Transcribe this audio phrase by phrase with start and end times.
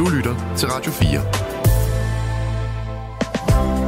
[0.00, 1.20] Du lytter til Radio 4.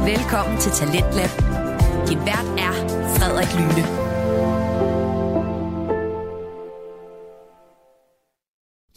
[0.05, 1.29] Velkommen til Talentlab.
[2.07, 2.73] Din vært er
[3.15, 3.83] Frederik Lyne.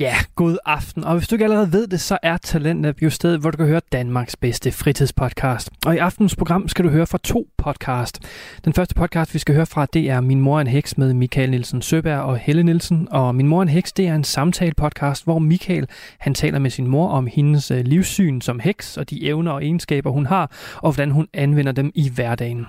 [0.01, 1.05] Ja, god aften.
[1.05, 3.67] Og hvis du ikke allerede ved det, så er Talentlab jo stedet, hvor du kan
[3.67, 5.71] høre Danmarks bedste fritidspodcast.
[5.87, 8.19] Og i aftens program skal du høre fra to podcast.
[8.65, 11.51] Den første podcast, vi skal høre fra, det er Min mor en heks med Michael
[11.51, 13.09] Nielsen Søberg og Helle Nielsen.
[13.11, 15.87] Og Min mor en heks, det er en samtale-podcast, hvor Michael
[16.19, 19.65] han taler med sin mor om hendes øh, livssyn som heks og de evner og
[19.65, 22.67] egenskaber, hun har, og hvordan hun anvender dem i hverdagen.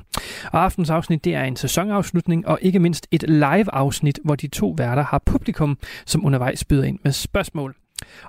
[0.51, 4.75] Og aftens afsnit, det er en sæsonafslutning og ikke mindst et live-afsnit, hvor de to
[4.77, 7.75] værter har publikum, som undervejs byder ind med spørgsmål.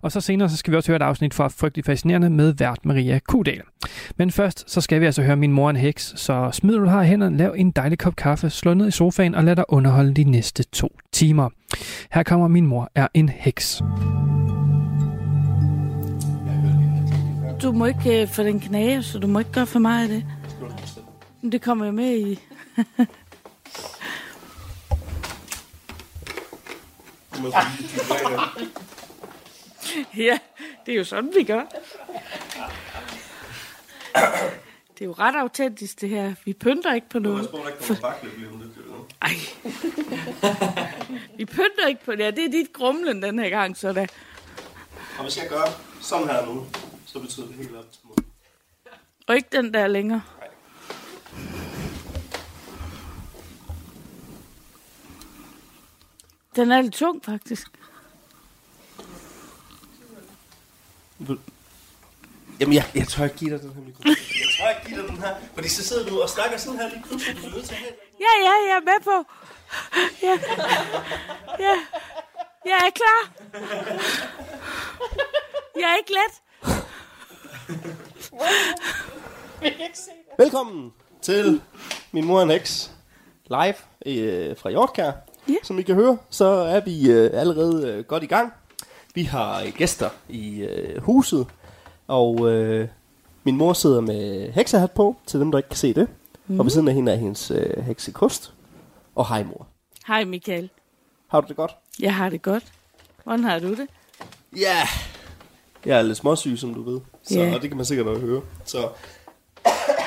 [0.02, 2.78] Og så senere så skal vi også høre et afsnit fra Frygtelig Fascinerende med vært
[2.84, 3.60] Maria Kudal.
[4.16, 6.86] Men først så skal vi altså høre Min mor er en heks, så smid du
[6.86, 9.64] har i hænderne, lav en dejlig kop kaffe, slå ned i sofaen og lad dig
[9.68, 11.48] underholde de næste to timer.
[12.12, 13.82] Her kommer Min mor er en heks.
[17.62, 20.08] Du må ikke øh, få den knage, så du må ikke gøre for meget af
[20.08, 20.37] det.
[21.42, 22.40] Det kommer jo med i...
[30.16, 30.38] ja,
[30.86, 31.62] det er jo sådan, vi gør.
[34.94, 36.34] Det er jo ret autentisk, det her.
[36.44, 37.50] Vi pynter ikke på noget.
[39.22, 39.30] Ej.
[41.36, 42.36] Vi pynter ikke på det.
[42.36, 44.06] Det er dit grumlen den her gang, så da.
[45.18, 45.64] Og hvis jeg gør
[46.00, 46.66] sådan her nu,
[47.06, 48.16] så betyder det helt op til mod.
[49.26, 50.22] Og ikke den der længere.
[56.56, 57.68] Den er lidt tung, faktisk.
[62.60, 64.06] Jamen, jeg, jeg tør ikke give dig den her mikrofon.
[64.08, 64.16] Jeg
[64.58, 67.02] tør ikke give dig den her, fordi så sidder du og snakker sådan her lige
[67.06, 67.42] pludselig.
[67.42, 67.98] Du er nødt til at have den.
[68.20, 69.16] Ja, ja, jeg er med på.
[70.22, 70.34] Ja.
[71.64, 71.74] Ja.
[72.64, 73.20] Jeg er klar.
[75.76, 76.42] Jeg er ikke let.
[80.38, 80.92] Velkommen
[81.28, 81.60] til
[82.12, 82.90] Min Mor en Heks
[83.46, 83.74] live
[84.06, 85.12] øh, fra Hjortkær.
[85.48, 85.54] Ja.
[85.62, 88.52] Som I kan høre, så er vi øh, allerede øh, godt i gang.
[89.14, 91.46] Vi har øh, gæster i øh, huset,
[92.06, 92.88] og øh,
[93.44, 96.08] min mor sidder med heksehat på, til dem, der ikke kan se det.
[96.46, 96.60] Mm.
[96.60, 98.52] Og ved siden af hende er hendes øh, heksekost.
[99.14, 99.66] Og hej mor.
[100.06, 100.70] Hej Michael.
[101.26, 101.76] Har du det godt?
[102.00, 102.64] Jeg har det godt.
[103.24, 103.86] Hvordan har du det?
[104.56, 104.60] Ja.
[104.60, 104.86] Yeah.
[105.86, 107.00] Jeg er lidt småsyg, som du ved.
[107.22, 107.54] Så, Ja.
[107.54, 108.42] Og det kan man sikkert nok høre.
[108.64, 108.88] Så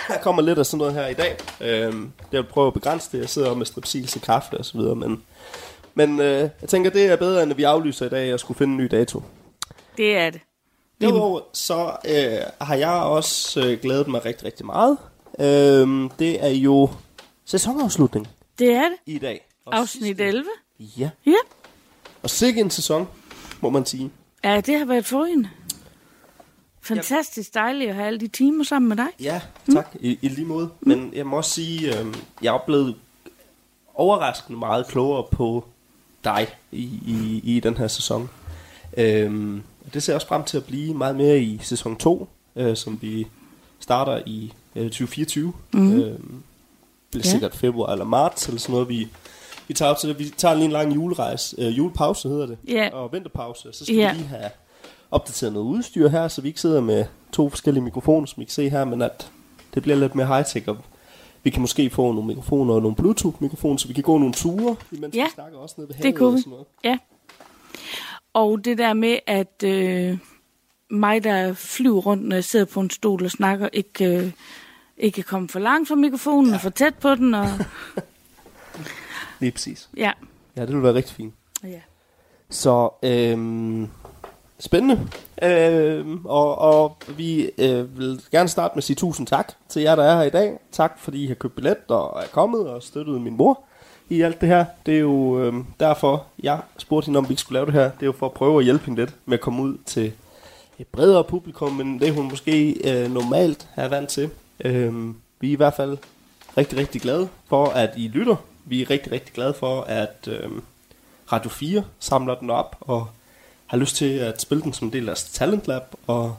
[0.07, 1.37] der kommer lidt af sådan noget her i dag.
[1.61, 3.17] Øhm, jeg vil prøve at begrænse det.
[3.19, 4.95] Jeg sidder med strepsil til kaffe og så videre.
[4.95, 5.23] Men,
[5.95, 8.57] men øh, jeg tænker, det er bedre, end at vi aflyser i dag og skulle
[8.57, 9.23] finde en ny dato.
[9.97, 10.41] Det er det.
[11.01, 14.97] Derudover så øh, har jeg også øh, glædet mig rigtig, rigtig meget.
[15.39, 16.89] Øhm, det er jo
[17.45, 18.27] sæsonafslutning
[18.59, 18.97] Det er det.
[19.05, 19.47] i dag.
[19.65, 20.45] Og Afsnit sidste- 11.
[20.79, 21.31] Ja, Ja.
[22.23, 23.07] og sikke en sæson,
[23.61, 24.11] må man sige.
[24.43, 25.49] Ja, det har været forrygende.
[26.81, 29.07] Fantastisk dejligt at have alle de timer sammen med dig.
[29.19, 29.41] Ja,
[29.73, 29.87] tak.
[29.99, 30.69] I, i lige måde.
[30.81, 32.05] Men jeg må også sige, øh,
[32.41, 32.95] jeg er blevet
[33.93, 35.65] overraskende meget klogere på
[36.23, 38.29] dig i, i, i den her sæson.
[38.97, 42.75] Øhm, det ser jeg også frem til at blive meget mere i sæson 2, øh,
[42.77, 43.27] som vi
[43.79, 45.53] starter i øh, 2024.
[45.73, 45.93] Mm.
[46.01, 46.43] Øhm,
[47.11, 47.31] bliver Ja.
[47.31, 48.89] sikkert februar eller marts, eller sådan noget.
[48.89, 49.07] Vi,
[49.67, 50.19] vi tager op til det.
[50.19, 51.55] Vi tager lige en lang julerejse.
[51.59, 52.57] Øh, julepause hedder det.
[52.67, 52.89] Ja.
[52.93, 53.69] Og vinterpause.
[53.73, 54.11] Så skal Ja.
[54.13, 54.49] vi lige have
[55.11, 58.51] opdateret noget udstyr her, så vi ikke sidder med to forskellige mikrofoner, som I kan
[58.51, 59.31] se her, men at
[59.73, 60.77] det bliver lidt mere high-tech, og
[61.43, 64.75] vi kan måske få nogle mikrofoner og nogle Bluetooth-mikrofoner, så vi kan gå nogle ture,
[64.91, 66.65] imens Ja, vi snakker også nede ved det havet kunne og sådan noget.
[66.83, 66.97] Ja.
[68.33, 70.17] Og det der med, at øh,
[70.89, 74.31] mig, der flyver rundt, når jeg sidder på en stol og snakker, ikke, øh,
[74.97, 76.55] ikke kan komme for langt fra mikrofonen ja.
[76.55, 77.33] og for tæt på den.
[77.33, 77.47] Og,
[79.39, 79.89] Lige præcis.
[79.97, 80.11] ja.
[80.55, 81.33] Ja, det vil være rigtig fint.
[81.63, 81.81] ja.
[82.49, 83.89] Så, øhm,
[84.61, 85.07] spændende.
[85.43, 89.95] Øh, og, og vi øh, vil gerne starte med at sige tusind tak til jer,
[89.95, 90.59] der er her i dag.
[90.71, 93.59] Tak, fordi I har købt billet og er kommet og støttet min mor
[94.09, 94.65] i alt det her.
[94.85, 97.83] Det er jo øh, derfor, jeg spurgte hende, om vi ikke skulle lave det her.
[97.83, 100.13] Det er jo for at prøve at hjælpe hende lidt med at komme ud til
[100.79, 104.29] et bredere publikum, men det hun måske øh, normalt er vant til.
[104.65, 105.97] Øh, vi er i hvert fald
[106.57, 108.35] rigtig, rigtig glade for, at I lytter.
[108.65, 110.49] Vi er rigtig, rigtig glade for, at øh,
[111.31, 113.07] Radio 4 samler den op og
[113.71, 115.83] har lyst til at spille den som en del af deres Talent Lab.
[116.07, 116.37] Og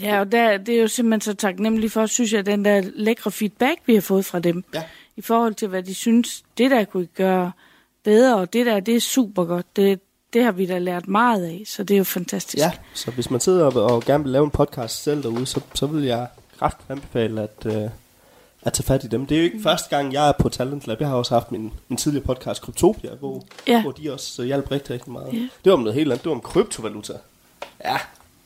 [0.00, 3.30] Ja, og der, det er jo simpelthen så taknemmelig for, synes jeg, den der lækre
[3.30, 4.64] feedback, vi har fået fra dem.
[4.74, 4.82] Ja.
[5.16, 7.52] I forhold til, hvad de synes, det der kunne gøre
[8.04, 9.76] bedre, og det der, det er super godt.
[9.76, 10.00] Det,
[10.32, 12.58] det har vi da lært meget af, så det er jo fantastisk.
[12.64, 15.60] ja, så hvis man sidder og, og gerne vil lave en podcast selv derude, så,
[15.74, 16.26] så vil jeg
[16.58, 17.90] kraftigt anbefale at, øh,
[18.66, 19.26] at tage fat i dem.
[19.26, 21.00] Det er jo ikke første gang, jeg er på Talent Lab.
[21.00, 23.82] Jeg har også haft min, min tidligere podcast, Kryptopia, hvor, Ja.
[23.82, 25.32] hvor de også øh, hjalp rigtig, rigtig meget.
[25.32, 25.38] Ja.
[25.38, 26.24] Det var om noget helt andet.
[26.24, 27.12] Det var om kryptovaluta.
[27.84, 27.96] Ja,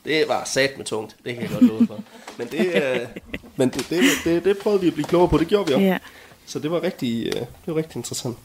[0.05, 1.99] Det var sat med tungt, det kan jeg godt love for.
[2.37, 2.99] Men det, øh,
[3.57, 5.85] men det, det, det, det prøvede vi at blive klogere på, det gjorde vi også.
[5.85, 5.97] Ja.
[6.45, 8.37] Så det var rigtig, øh, det var rigtig interessant.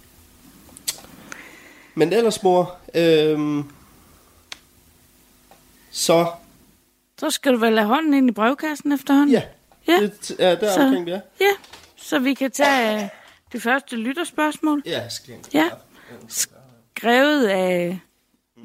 [1.94, 3.64] Men ellers, mor, øh,
[5.90, 6.26] så,
[7.20, 9.30] Så skal du vel lade hånden ind i brevkassen efterhånden?
[9.34, 9.42] ja,
[9.88, 10.00] Ja.
[10.02, 11.20] det er der Så- omkring, vi er.
[11.40, 11.50] Ja,
[11.96, 13.08] så vi kan tage øh,
[13.52, 14.82] det første lytterspørgsmål.
[14.86, 15.68] Ja, jeg skal Ja.
[16.28, 17.98] Skrevet af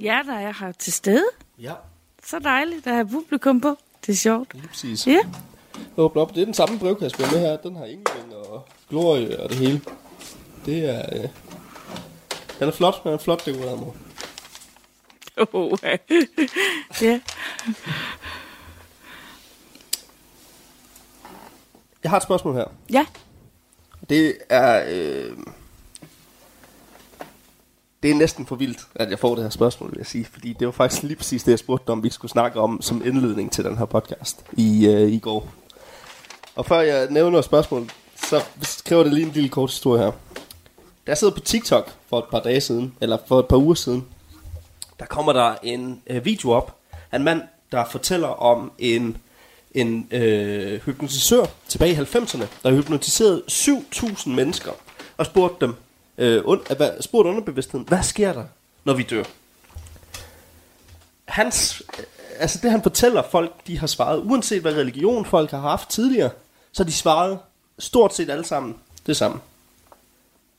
[0.01, 1.25] jer, der er her til stede.
[1.59, 1.73] Ja,
[2.25, 3.75] Så dejligt at have publikum på.
[4.05, 4.53] Det er sjovt.
[4.53, 5.07] lige præcis.
[5.07, 5.19] Ja.
[5.97, 6.35] Åbne op.
[6.35, 7.57] Det er den samme brevkasse, vi har med her.
[7.57, 9.81] Den har Ingevind og Glorie og det hele.
[10.65, 11.05] Det er...
[11.23, 11.27] Øh,
[12.59, 13.03] den er flot.
[13.03, 13.95] Den er flot dekoreret, mor.
[15.53, 15.77] Oh,
[17.01, 17.19] ja.
[22.03, 22.65] Jeg har et spørgsmål her.
[22.89, 23.05] ja.
[24.09, 24.83] Det er...
[24.89, 25.37] Øh,
[28.03, 30.25] det er næsten for vildt, at jeg får det her spørgsmål, vil jeg sige.
[30.25, 33.01] Fordi det var faktisk lige præcis det, jeg spurgte om, vi skulle snakke om som
[33.05, 35.49] indledning til den her podcast i, øh, i går.
[36.55, 40.11] Og før jeg nævner spørgsmålet, så skriver det lige en lille kort historie her.
[41.07, 43.73] Da jeg sidder på TikTok for et par dage siden, eller for et par uger
[43.75, 44.05] siden,
[44.99, 46.75] der kommer der en øh, video op
[47.11, 49.17] af en mand, der fortæller om en,
[49.75, 54.71] en øh, hypnotisør tilbage i 90'erne, der hypnotiserede 7.000 mennesker
[55.17, 55.75] og spurgte dem,
[56.17, 58.45] øh, und, hvad, spurgte underbevidstheden, hvad sker der,
[58.83, 59.23] når vi dør?
[61.25, 62.05] Hans, øh,
[62.39, 66.29] altså det han fortæller folk, de har svaret, uanset hvad religion folk har haft tidligere,
[66.71, 67.39] så de svaret
[67.79, 68.75] stort set alle sammen
[69.05, 69.39] det samme.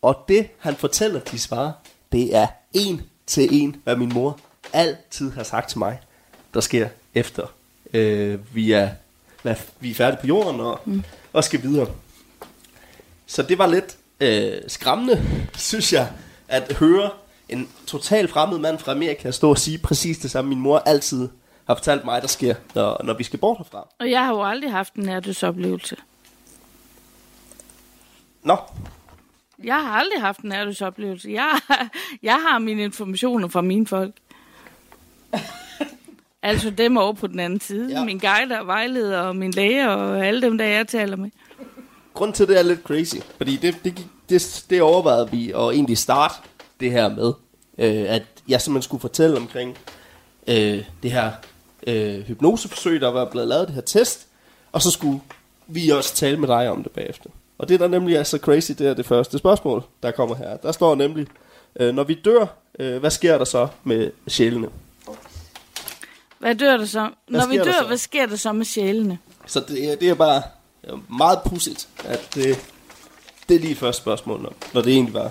[0.03, 1.73] Og det, han fortæller, de svarer,
[2.13, 4.39] det er en til en, hvad min mor
[4.73, 6.01] altid har sagt til mig,
[6.55, 7.47] der sker efter
[7.93, 8.91] øh, vi, er,
[9.43, 11.03] hvad, vi er færdige på jorden og, mm.
[11.33, 11.87] og skal videre.
[13.27, 15.23] Så det var lidt øh, skræmmende,
[15.57, 16.13] synes jeg,
[16.49, 17.11] at høre
[17.49, 21.29] en total fremmed mand fra Amerika stå og sige præcis det samme, min mor altid
[21.67, 23.89] har fortalt mig, der sker, når, når vi skal bort herfra.
[24.01, 25.97] Og jeg har jo aldrig haft en nærdødsoplevelse.
[28.43, 28.57] Nå,
[29.65, 31.31] Jeg har aldrig haft en nærdødsoplevelse.
[31.31, 31.61] Jeg,
[32.23, 34.15] jeg har mine informationer fra mine folk.
[36.43, 37.91] altså dem over på den anden side.
[37.91, 38.05] Ja.
[38.05, 41.31] Min guide og vejleder og min læge og alle dem, der jeg taler med.
[42.15, 45.99] Grunden til, det er lidt crazy, fordi det, det, det, det overvejede vi at egentlig
[45.99, 46.35] starte
[46.81, 47.33] det her med,
[47.79, 49.79] øh, at jeg simpelthen skulle fortælle omkring
[50.47, 51.33] øh, det her
[51.87, 54.27] øh, hypnoseforsøg, der var blevet lavet, det her test,
[54.73, 55.21] og så skulle
[55.67, 57.31] vi også tale med dig om det bagefter.
[57.59, 60.57] Og det, der nemlig er så crazy, det er det første spørgsmål, der kommer her.
[60.57, 61.27] Der står nemlig,
[61.77, 62.47] øh, når vi dør,
[62.79, 64.69] øh, hvad sker der så med sjælene?
[66.43, 67.11] Hvad dør der så?
[67.29, 67.87] Når vi sker der dør, så?
[67.87, 69.19] hvad sker der så med sjælene?
[69.47, 70.43] Så det, er- det er bare
[70.85, 72.65] øh, meget pudsigt, at det,
[73.49, 75.31] det er lige første spørgsmål, når, når det egentlig var,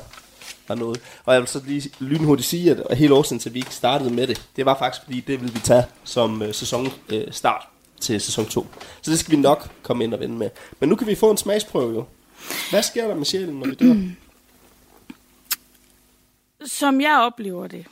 [0.67, 1.01] var noget.
[1.25, 4.13] Og jeg vil så lige lynhurtigt sige, at hele årsagen til, at vi ikke startede
[4.13, 7.67] med det, det var faktisk, fordi det ville vi tage som øh, sæson øh, start
[7.99, 8.67] til sæson 2.
[9.01, 10.49] Så det skal vi nok komme ind og vende med.
[10.79, 12.05] Men nu kan vi få en smagsprøve jo.
[12.69, 13.95] Hvad sker der med sjælen, når vi dør?
[16.65, 17.85] Som jeg oplever det.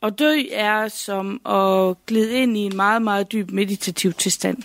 [0.00, 4.62] Og dø er som at glide ind i en meget, meget dyb meditativ tilstand.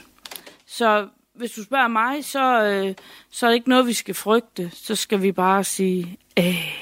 [0.65, 2.95] Så hvis du spørger mig, så, øh,
[3.31, 4.71] så er det ikke noget, vi skal frygte.
[4.73, 6.73] Så skal vi bare sige, øh.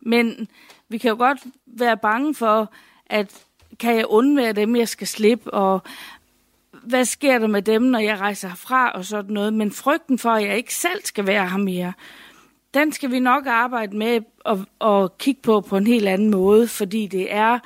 [0.00, 0.48] Men
[0.88, 2.72] vi kan jo godt være bange for,
[3.06, 3.32] at
[3.78, 5.82] kan jeg undvære dem, jeg skal slippe, og
[6.70, 9.52] hvad sker der med dem, når jeg rejser herfra, og sådan noget.
[9.52, 11.92] Men frygten for, at jeg ikke selv skal være her mere,
[12.78, 16.68] den skal vi nok arbejde med og, og kigge på på en helt anden måde,
[16.68, 17.58] fordi det er,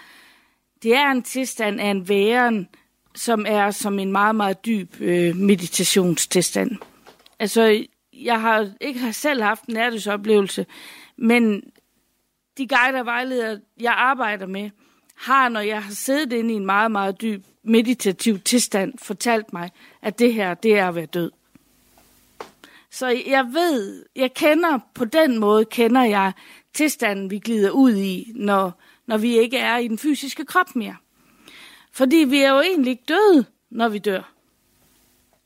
[0.83, 2.69] det er en tilstand af en væren,
[3.15, 6.71] som er som en meget, meget dyb øh, meditationstilstand.
[7.39, 10.67] Altså, jeg har ikke har selv haft en nærdødsoplevelse,
[11.17, 11.63] men
[12.59, 14.71] de guider og vejledere, jeg arbejder med,
[15.17, 19.71] har, når jeg har siddet inde i en meget, meget dyb meditativ tilstand, fortalt mig,
[20.03, 21.31] at det her, det er at være død.
[22.93, 26.33] Så jeg ved, jeg kender, på den måde kender jeg
[26.75, 30.97] tilstanden, vi glider ud i, når, når vi ikke er i den fysiske krop mere.
[31.93, 34.33] Fordi vi er jo egentlig ikke døde, når vi dør.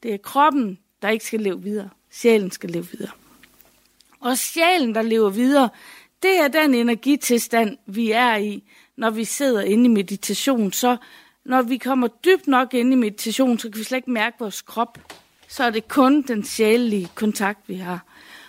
[0.02, 1.90] Det er kroppen, der ikke skal leve videre.
[2.10, 3.12] Sjælen skal leve videre.
[4.20, 5.68] Og sjælen, der lever videre,
[6.22, 8.62] det er den energitilstand, vi er i,
[8.96, 10.72] når vi sidder inde i meditation.
[10.72, 10.96] Så
[11.44, 14.62] når vi kommer dybt nok ind i meditation, så kan vi slet ikke mærke vores
[14.62, 14.98] krop.
[15.48, 18.04] Så er det kun den sjælelige kontakt, vi har.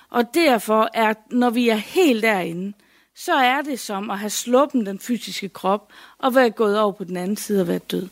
[0.09, 2.73] Og derfor er, når vi er helt derinde,
[3.15, 7.03] så er det som at have sluppet den fysiske krop og være gået over på
[7.03, 8.07] den anden side og være død.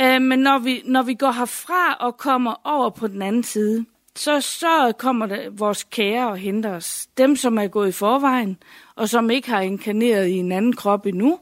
[0.00, 3.86] Øh, men når vi, når vi går herfra og kommer over på den anden side,
[4.16, 7.06] så, så kommer der vores kære og henter os.
[7.18, 8.58] Dem, som er gået i forvejen,
[8.94, 11.38] og som ikke har inkarneret i en anden krop endnu,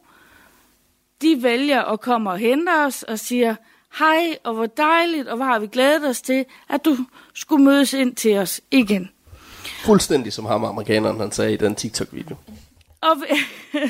[1.23, 3.55] de vælger at komme og hente os og siger,
[3.99, 6.97] hej, og hvor dejligt, og hvor har vi glædet os til, at du
[7.35, 9.11] skulle mødes ind til os igen.
[9.85, 12.37] Fuldstændig som ham amerikaneren, han sagde i den TikTok-video.
[13.01, 13.17] Og,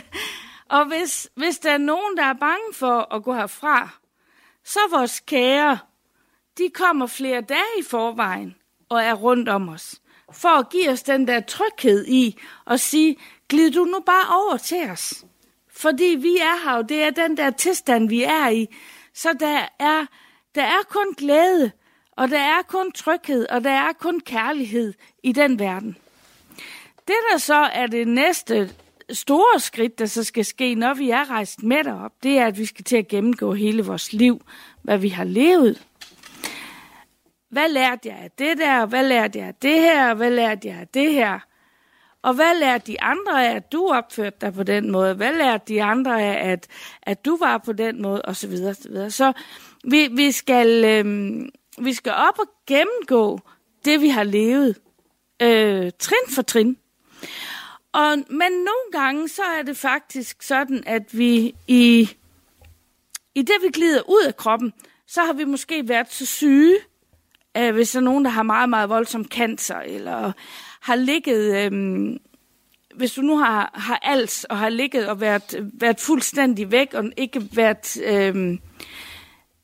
[0.78, 3.88] og hvis, hvis der er nogen, der er bange for at gå herfra,
[4.64, 5.78] så vores kære,
[6.58, 8.54] de kommer flere dage i forvejen
[8.88, 10.00] og er rundt om os.
[10.32, 13.16] For at give os den der tryghed i at sige,
[13.48, 15.24] glid du nu bare over til os.
[15.70, 18.66] Fordi vi er her, og det er den der tilstand, vi er i.
[19.18, 20.06] Så der er,
[20.54, 21.70] der er kun glæde,
[22.16, 25.96] og der er kun tryghed, og der er kun kærlighed i den verden.
[27.08, 28.70] Det, der så er det næste
[29.10, 32.58] store skridt, der så skal ske, når vi er rejst med derop, det er, at
[32.58, 34.40] vi skal til at gennemgå hele vores liv,
[34.82, 35.86] hvad vi har levet.
[37.50, 38.86] Hvad lærte jeg af det der?
[38.86, 40.14] Hvad lærte jeg af det her?
[40.14, 41.47] Hvad lærte jeg af det her?
[42.22, 45.14] Og hvad lærte de andre af, at du opførte dig på den måde?
[45.14, 46.66] Hvad lærte de andre af, at,
[47.02, 48.22] at du var på den måde?
[48.22, 49.10] Og så videre, så videre.
[49.10, 49.32] Så
[49.84, 51.42] vi, vi, skal, øh,
[51.78, 53.40] vi skal op og gennemgå
[53.84, 54.76] det, vi har levet.
[55.42, 56.76] Øh, trin for trin.
[57.92, 62.10] Og, men nogle gange, så er det faktisk sådan, at vi i,
[63.34, 64.72] i det, vi glider ud af kroppen,
[65.06, 66.76] så har vi måske været så syge,
[67.56, 70.32] øh, hvis der er nogen, der har meget, meget voldsom cancer, eller
[70.80, 71.72] har ligget, øh,
[72.94, 77.04] hvis du nu har, har alt og har ligget og været, været fuldstændig væk, og
[77.16, 78.58] ikke været, øh,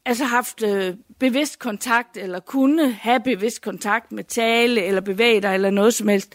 [0.05, 5.55] altså haft øh, bevidst kontakt, eller kunne have bevidst kontakt med tale, eller bevæge dig,
[5.55, 6.35] eller noget som helst,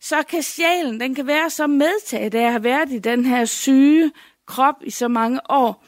[0.00, 3.44] så kan sjælen, den kan være så medtaget af at have været i den her
[3.44, 4.12] syge
[4.46, 5.84] krop i så mange år,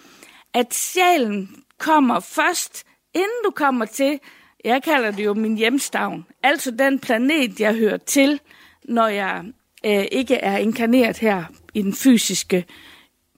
[0.55, 2.85] at sjælen kommer først,
[3.15, 4.21] inden du kommer til,
[4.65, 8.41] jeg kalder det jo min hjemstavn, altså den planet, jeg hører til,
[8.85, 9.45] når jeg
[9.87, 11.45] øh, ikke er inkarneret her
[11.75, 12.65] i den fysiske,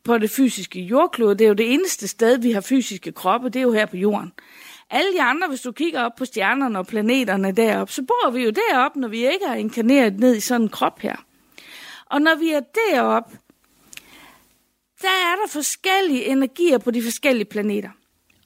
[0.04, 1.35] på det fysiske jordklode.
[1.35, 3.97] Det er jo det eneste sted, vi har fysiske kroppe, det er jo her på
[3.97, 4.33] jorden.
[4.90, 8.45] Alle de andre, hvis du kigger op på stjernerne og planeterne deroppe, så bor vi
[8.45, 11.16] jo deroppe, når vi ikke er inkarneret ned i sådan en krop her.
[12.06, 13.38] Og når vi er deroppe,
[15.02, 17.90] der er der forskellige energier på de forskellige planeter.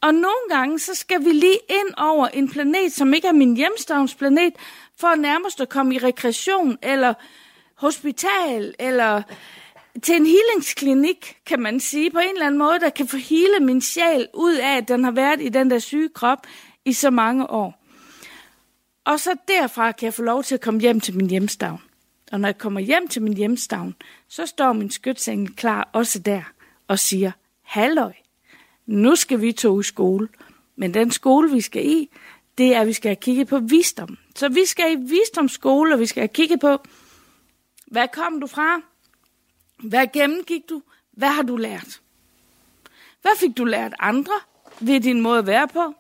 [0.02, 3.56] Og nogle gange, så skal vi lige ind over en planet, som ikke er min
[3.56, 4.52] hjemstavnsplanet,
[5.00, 7.14] for nærmest at komme i rekreation, eller
[7.74, 9.22] hospital, eller
[10.02, 13.60] til en healingsklinik, kan man sige, på en eller anden måde, der kan få hele
[13.60, 16.46] min sjæl ud af, at den har været i den der syge krop
[16.84, 17.84] i så mange år.
[19.04, 21.82] Og så derfra kan jeg få lov til at komme hjem til min hjemstavn.
[22.32, 23.94] Og når jeg kommer hjem til min hjemstavn,
[24.28, 26.42] så står min skytsengel klar også der
[26.88, 28.12] og siger, halløj,
[28.90, 30.28] nu skal vi to i skole.
[30.76, 32.10] Men den skole, vi skal i,
[32.58, 34.18] det er, at vi skal have kigget på visdom.
[34.36, 36.78] Så vi skal i visdomsskole, og vi skal have kigget på,
[37.86, 38.80] hvad kom du fra?
[39.82, 40.82] Hvad gennemgik du?
[41.10, 42.00] Hvad har du lært?
[43.22, 44.32] Hvad fik du lært andre
[44.80, 45.94] ved din måde at være på?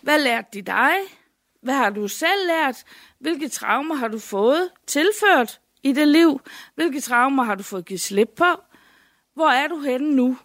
[0.00, 0.94] Hvad lærte de dig?
[1.60, 2.84] Hvad har du selv lært?
[3.18, 6.40] Hvilke traumer har du fået tilført i det liv?
[6.74, 8.62] Hvilke traumer har du fået givet slip på?
[9.34, 10.36] Hvor er du henne nu?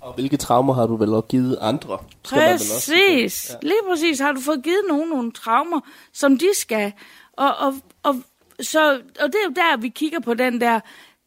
[0.00, 1.98] Og hvilke traumer har du vel også givet andre?
[2.24, 3.50] Skal man vel også Præcis.
[3.50, 3.68] Ja.
[3.68, 5.80] Lige præcis har du fået givet nogen nogle traumer,
[6.12, 6.92] som de skal.
[7.32, 8.16] Og, og, og,
[8.60, 10.80] så, og det er jo der, vi kigger på den der,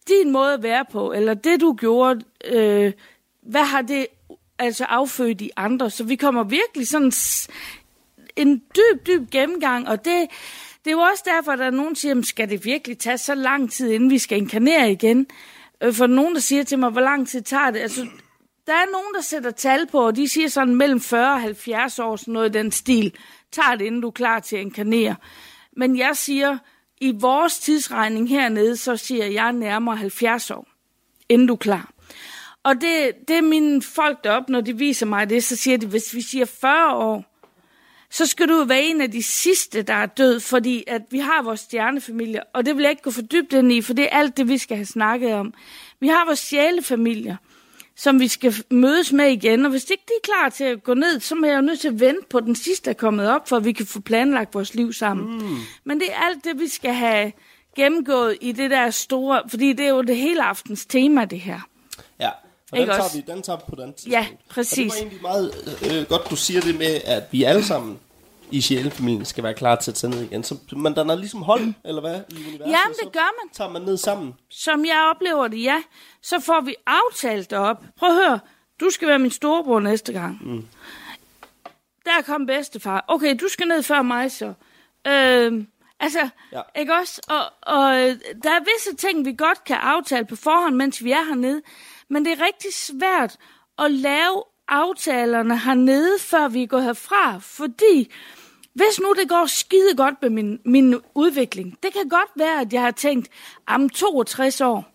[0.08, 2.92] din måde at være på, eller det du gjorde, øh,
[3.42, 4.08] hvad har det
[4.60, 5.90] altså affødt i andre?
[5.90, 7.12] Så vi kommer virkelig sådan
[8.36, 10.28] en dyb, dyb gennemgang, og det,
[10.86, 12.98] det er jo også derfor, at der er nogen, der siger, "Men skal det virkelig
[12.98, 15.28] tage så lang tid, inden vi skal inkarnere igen?
[15.82, 17.80] Øh, For nogen, der siger til mig, hvor lang tid tager det?
[17.80, 18.08] Altså,
[18.68, 22.00] der er nogen, der sætter tal på, og de siger sådan mellem 40 og 70
[22.00, 23.14] år, sådan noget i den stil,
[23.54, 25.16] Tag det, inden du er klar til at inkarnere.
[25.78, 26.58] Men jeg siger,
[27.02, 30.68] i vores tidsregning hernede, så siger jeg nærmere 70 år,
[31.30, 31.92] inden du er klar.
[32.64, 35.88] Og det, det er mine folk deroppe, når de viser mig det, så siger de,
[35.88, 37.26] hvis vi siger 40 år,
[38.10, 41.42] så skal du være en af de sidste, der er død, fordi at vi har
[41.42, 44.18] vores stjernefamilie, og det vil jeg ikke gå for dybt ind i, for det er
[44.18, 45.54] alt det, vi skal have snakket om.
[46.00, 47.36] Vi har vores sjælefamilier,
[47.98, 50.94] som vi skal mødes med igen, og hvis ikke de er klar til at gå
[50.94, 53.30] ned, så må jeg jo nødt til at vente på den sidste, der er kommet
[53.30, 55.38] op, for at vi kan få planlagt vores liv sammen.
[55.38, 55.58] Mm.
[55.84, 57.32] Men det er alt det, vi skal have
[57.76, 61.60] gennemgået i det der store, fordi det er jo det hele aftens tema, det her.
[62.20, 62.34] Ja, og
[62.72, 63.18] den Ikke tager, også?
[63.18, 64.14] vi, den tager vi på den tidspunkt.
[64.14, 64.78] Ja, Og præcis.
[64.78, 68.00] det var egentlig meget øh, godt, du siger det med, at vi alle sammen
[68.52, 70.44] i sjælefamilien skal være klar til at tage ned igen.
[70.44, 72.16] Så man danner ligesom hold, eller hvad?
[72.30, 73.50] I universet, Jamen, så det gør man.
[73.54, 74.34] tager man ned sammen.
[74.50, 75.84] Som jeg oplever det, ja,
[76.22, 77.84] så får vi aftalt det op.
[77.98, 78.40] Prøv at høre,
[78.80, 80.40] du skal være min storebror næste gang.
[80.48, 80.68] Mm.
[82.06, 83.06] Der kom bedstefar.
[83.08, 84.54] Okay, du skal ned før mig så.
[85.08, 85.68] Øhm,
[86.00, 86.58] altså, Ja.
[86.76, 86.80] ja.
[86.82, 87.22] ikke også?
[87.28, 91.12] Og, og øh, der er visse ting, vi godt kan aftale på forhånd, mens vi
[91.12, 91.62] er hernede.
[92.10, 93.38] Men det er rigtig svært
[93.80, 94.44] at lave
[94.74, 98.12] aftalerne hernede, før vi går herfra, fordi
[98.74, 102.74] hvis nu det går skide godt med min, min udvikling, det kan godt være, at
[102.74, 103.30] jeg har tænkt,
[103.68, 104.90] om 62 år,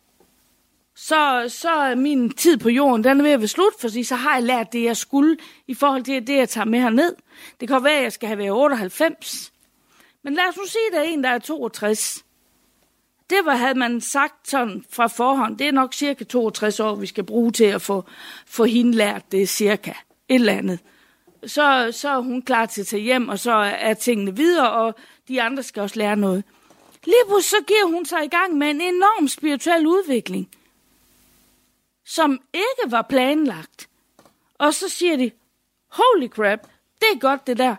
[0.96, 4.14] så, så er min tid på jorden, den er ved at være slut, fordi så
[4.14, 7.14] har jeg lært det, jeg skulle, i forhold til det, jeg tager med herned.
[7.60, 9.52] Det kan være, at jeg skal have været 98.
[10.24, 12.24] Men lad os nu sige, at der er en, der er 62.
[13.30, 17.06] Det var, havde man sagt sådan fra forhånd, det er nok cirka 62 år, vi
[17.06, 18.04] skal bruge til at få,
[18.46, 19.90] få hende lært det cirka.
[19.90, 20.78] Et eller andet.
[21.46, 24.94] Så, så er hun klar til at tage hjem, og så er tingene videre, og
[25.28, 26.44] de andre skal også lære noget.
[27.04, 30.48] Lige pludselig så giver hun sig i gang med en enorm spirituel udvikling,
[32.06, 33.88] som ikke var planlagt.
[34.58, 35.30] Og så siger de,
[35.88, 36.58] holy crap,
[37.00, 37.76] det er godt det der.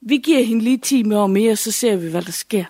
[0.00, 2.64] Vi giver hende lige 10 år mere, så ser vi, hvad der sker.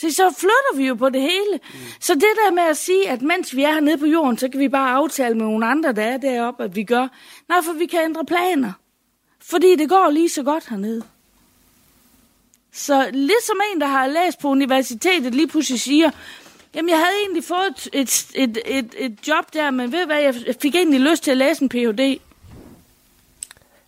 [0.00, 1.60] Så, så flytter vi jo på det hele.
[1.72, 1.78] Mm.
[2.00, 4.60] Så det der med at sige, at mens vi er hernede på jorden, så kan
[4.60, 7.08] vi bare aftale med nogle andre, der er deroppe, at vi gør.
[7.48, 8.72] Nej, for vi kan ændre planer.
[9.42, 11.02] Fordi det går lige så godt hernede.
[12.72, 16.10] Så ligesom en, der har læst på universitetet, lige pludselig siger,
[16.74, 20.34] jamen jeg havde egentlig fået et, et, et, et job der, men ved hvad, jeg
[20.62, 22.20] fik egentlig lyst til at læse en Ph.D.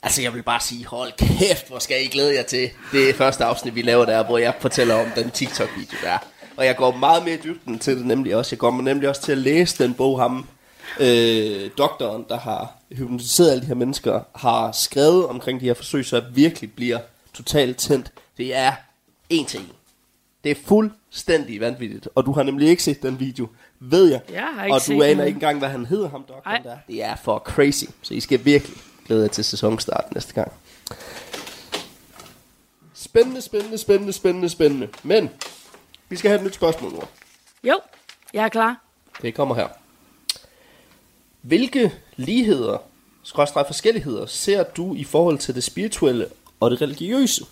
[0.03, 3.45] Altså, jeg vil bare sige, hold kæft, hvor skal I glæde jer til det første
[3.45, 6.19] afsnit, vi laver der, hvor jeg fortæller om den TikTok-video der.
[6.57, 8.55] Og jeg går meget mere i dybden til det nemlig også.
[8.55, 10.49] Jeg går nemlig også til at læse den bog, ham,
[11.01, 16.05] øh, doktoren, der har hypnotiseret alle de her mennesker, har skrevet omkring de her forsøg,
[16.07, 16.99] så jeg virkelig bliver
[17.35, 18.13] totalt tændt.
[18.37, 18.73] Det er
[19.31, 19.69] en til en.
[20.45, 22.09] Det er fuldstændig vanvittigt.
[22.15, 23.49] Og du har nemlig ikke set den video,
[23.81, 24.21] ved jeg.
[24.33, 26.73] Jeg har ikke og du aner ikke engang, hvad han hedder, ham doktoren Nej.
[26.73, 26.77] der.
[26.89, 27.85] Det er for crazy.
[28.03, 28.77] Så I skal virkelig
[29.13, 30.53] glæde jer til sæsonstart næste gang.
[32.95, 34.89] Spændende, spændende, spændende, spændende, spændende.
[35.03, 35.31] Men
[36.09, 37.03] vi skal have et nyt spørgsmål nu.
[37.65, 37.81] Jo,
[38.33, 38.85] jeg er klar.
[39.23, 39.69] Det kommer her.
[41.43, 42.79] Hvilke ligheder,
[43.23, 46.29] skråstrej forskelligheder, ser du i forhold til det spirituelle
[46.61, 47.45] og det religiøse?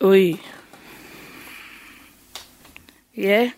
[0.00, 0.40] Ui.
[3.16, 3.50] Ja,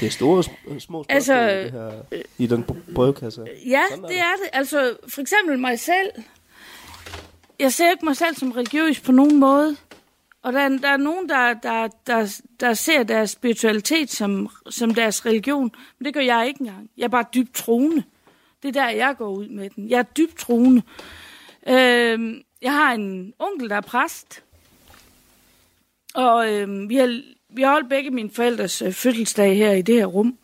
[0.00, 1.92] Det er store, sm- små spørgsmål Altså, det her,
[2.38, 3.44] i den br- brevkasse.
[3.66, 4.48] Ja, Sådan er det er det.
[4.52, 6.10] Altså, for eksempel mig selv.
[7.58, 9.76] Jeg ser ikke mig selv som religiøs på nogen måde.
[10.42, 14.94] Og der, er- der er nogen, der, der, der, der ser deres spiritualitet som, som
[14.94, 15.70] deres religion.
[15.98, 16.90] Men det gør jeg ikke engang.
[16.96, 18.02] Jeg er bare dybt troende.
[18.62, 19.88] Det er der, jeg går ud med den.
[19.90, 20.82] Jeg er dybt troende.
[21.68, 24.42] Øh, jeg har en onkel, der er præst.
[26.14, 27.22] Og øh, vi, har,
[27.56, 30.38] vi holdt begge mine forældres øh, fødselsdag her i det her rum,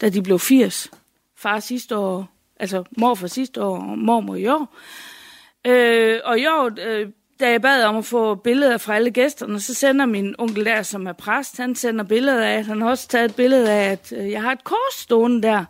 [0.00, 0.90] da de blev 80.
[1.36, 2.28] Far sidste år,
[2.60, 4.76] altså morfar sidste år, og mormor i år.
[5.66, 7.08] Øh, og i år, øh,
[7.40, 10.82] da jeg bad om at få billeder fra alle gæsterne, så sender min onkel der,
[10.82, 14.12] som er præst, han sender billeder af, han har også taget et billede af, at
[14.16, 15.64] øh, jeg har et kors stående der.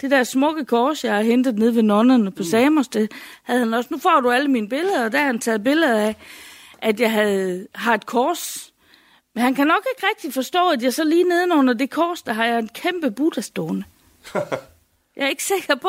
[0.00, 3.12] Det der smukke kors, jeg har hentet ned ved nonnerne på Samers, det
[3.42, 3.88] havde han også.
[3.90, 6.16] Nu får du alle mine billeder, og der har han taget billeder af,
[6.78, 8.71] at jeg havde, har et kors.
[9.34, 12.32] Men han kan nok ikke rigtig forstå, at jeg så lige nedenunder det kors, der
[12.32, 13.84] har jeg en kæmpe Buddha stående.
[15.16, 15.88] jeg er ikke sikker på,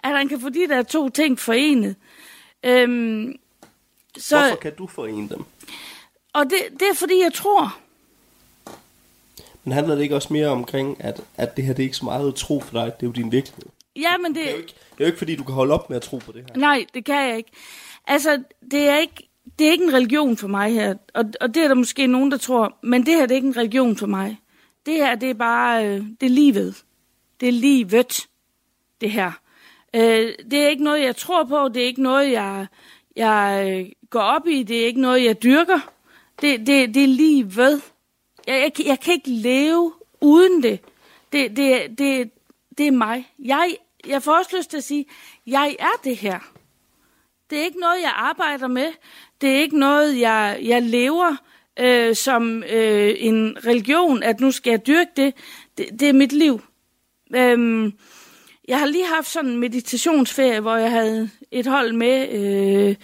[0.00, 1.96] at han kan få de der to ting forenet.
[2.64, 3.36] Øhm,
[4.16, 5.44] så, Hvorfor kan du forene dem?
[6.32, 7.78] og det, det er fordi, jeg tror.
[9.64, 12.04] Men handler det ikke også mere omkring, at, at det her det er ikke så
[12.04, 13.66] meget at tro for dig, det er jo din virkelighed?
[13.96, 15.74] Ja, men det, Det er, jo ikke, det er jo ikke fordi, du kan holde
[15.74, 16.60] op med at tro på det her.
[16.60, 17.50] Nej, det kan jeg ikke.
[18.06, 19.28] Altså, det er ikke,
[19.58, 20.94] det er ikke en religion for mig her.
[21.14, 22.78] Og, og det er der måske nogen, der tror.
[22.82, 24.38] Men det her, det er ikke en religion for mig.
[24.86, 26.84] Det her, det er bare, øh, det er livet.
[27.40, 28.28] Det er livet,
[29.00, 29.32] det her.
[29.94, 31.68] Øh, det er ikke noget, jeg tror på.
[31.68, 32.66] Det er ikke noget, jeg,
[33.16, 34.62] jeg øh, går op i.
[34.62, 35.90] Det er ikke noget, jeg dyrker.
[36.40, 37.92] Det, det, det er livet.
[38.46, 40.80] Jeg, jeg, jeg kan ikke leve uden det.
[41.32, 42.30] Det, det, det,
[42.78, 43.32] det er mig.
[43.38, 43.76] Jeg,
[44.06, 45.06] jeg får også lyst til at sige,
[45.46, 46.38] jeg er det her.
[47.50, 48.92] Det er ikke noget, jeg arbejder med.
[49.40, 51.36] Det er ikke noget, jeg, jeg lever
[51.80, 55.34] øh, som øh, en religion, at nu skal jeg dyrke det.
[55.78, 56.60] Det, det er mit liv.
[57.36, 57.92] Øhm,
[58.68, 62.96] jeg har lige haft sådan en meditationsferie, hvor jeg havde et hold med, øh,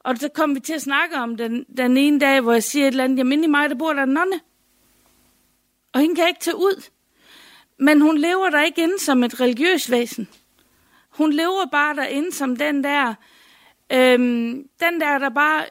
[0.00, 2.86] og så kom vi til at snakke om den, den ene dag, hvor jeg siger
[2.86, 4.40] et eller andet, jamen inde i mig, der bor der en nonne.
[5.92, 6.88] Og hende kan jeg ikke tage ud.
[7.78, 10.28] Men hun lever der ikke inde som et religiøst væsen.
[11.10, 13.14] Hun lever bare derinde som den der,
[13.92, 15.64] øhm, den der, der bare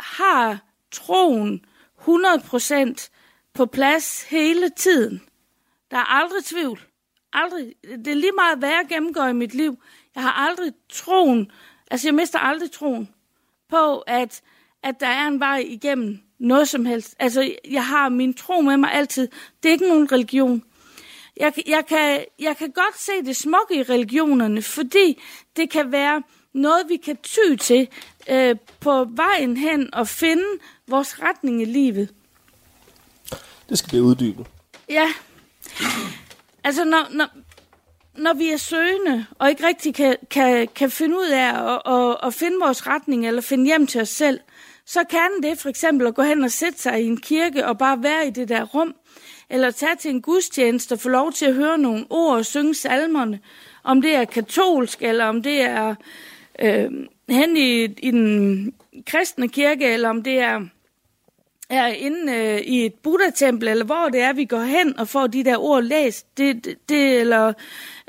[0.00, 0.58] har
[0.90, 1.64] troen
[2.00, 3.08] 100%
[3.54, 5.22] på plads hele tiden.
[5.90, 6.80] Der er aldrig tvivl.
[7.32, 7.74] Aldrig.
[7.84, 9.78] Det er lige meget, hvad jeg gennemgår i mit liv.
[10.14, 11.50] Jeg har aldrig troen,
[11.90, 13.08] altså jeg mister aldrig troen
[13.68, 14.42] på, at,
[14.82, 17.16] at der er en vej igennem noget som helst.
[17.18, 19.28] Altså, jeg har min tro med mig altid.
[19.62, 20.64] Det er ikke nogen religion.
[21.36, 25.22] jeg, jeg, kan, jeg kan godt se det smukke i religionerne, fordi
[25.56, 26.22] det kan være
[26.54, 27.88] noget, vi kan ty til
[28.30, 30.44] øh, på vejen hen og finde
[30.86, 32.08] vores retning i livet.
[33.68, 34.46] Det skal blive uddybet.
[34.88, 35.08] Ja.
[36.64, 37.28] Altså, når, når,
[38.16, 42.16] når vi er søgende, og ikke rigtig kan, kan, kan finde ud af at, at,
[42.22, 44.40] at finde vores retning, eller finde hjem til os selv,
[44.86, 47.78] så kan det for eksempel at gå hen og sætte sig i en kirke og
[47.78, 48.94] bare være i det der rum,
[49.50, 52.74] eller tage til en gudstjeneste og få lov til at høre nogle ord og synge
[52.74, 53.40] salmerne,
[53.84, 55.94] om det er katolsk, eller om det er
[56.58, 56.90] øh,
[57.28, 58.74] hen i, i den
[59.06, 60.60] kristne kirke, eller om det er,
[61.70, 65.26] er inde øh, i et Buddha-tempel, eller hvor det er, vi går hen og får
[65.26, 67.48] de der ord læst, det, det, det eller,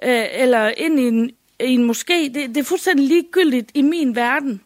[0.03, 4.15] øh, eller ind i en, i en moské, det, det er fuldstændig ligegyldigt i min
[4.15, 4.61] verden.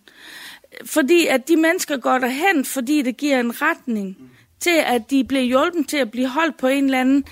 [0.86, 4.18] Fordi at de mennesker går derhen, fordi det giver en retning
[4.60, 7.24] til, at de bliver hjulpet til at blive holdt på en eller anden,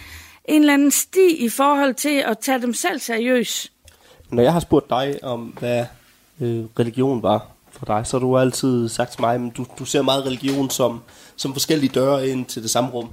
[0.46, 3.72] en eller anden sti i forhold til at tage dem selv seriøst.
[4.30, 5.86] Når jeg har spurgt dig om, hvad
[6.42, 9.86] øh, religion var for dig, så har du altid sagt til mig, at du, du
[9.86, 11.02] ser meget religion som,
[11.36, 13.10] som forskellige døre ind til det samme rum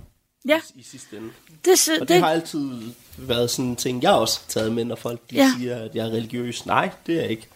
[0.49, 1.29] Ja, i, i sidste ende.
[1.65, 2.71] det, Og det, det har altid
[3.19, 5.51] været sådan en ting, jeg også har taget med, når folk de Ja.
[5.59, 6.67] siger, at jeg er religiøs.
[6.67, 7.47] Nej, det er jeg ikke.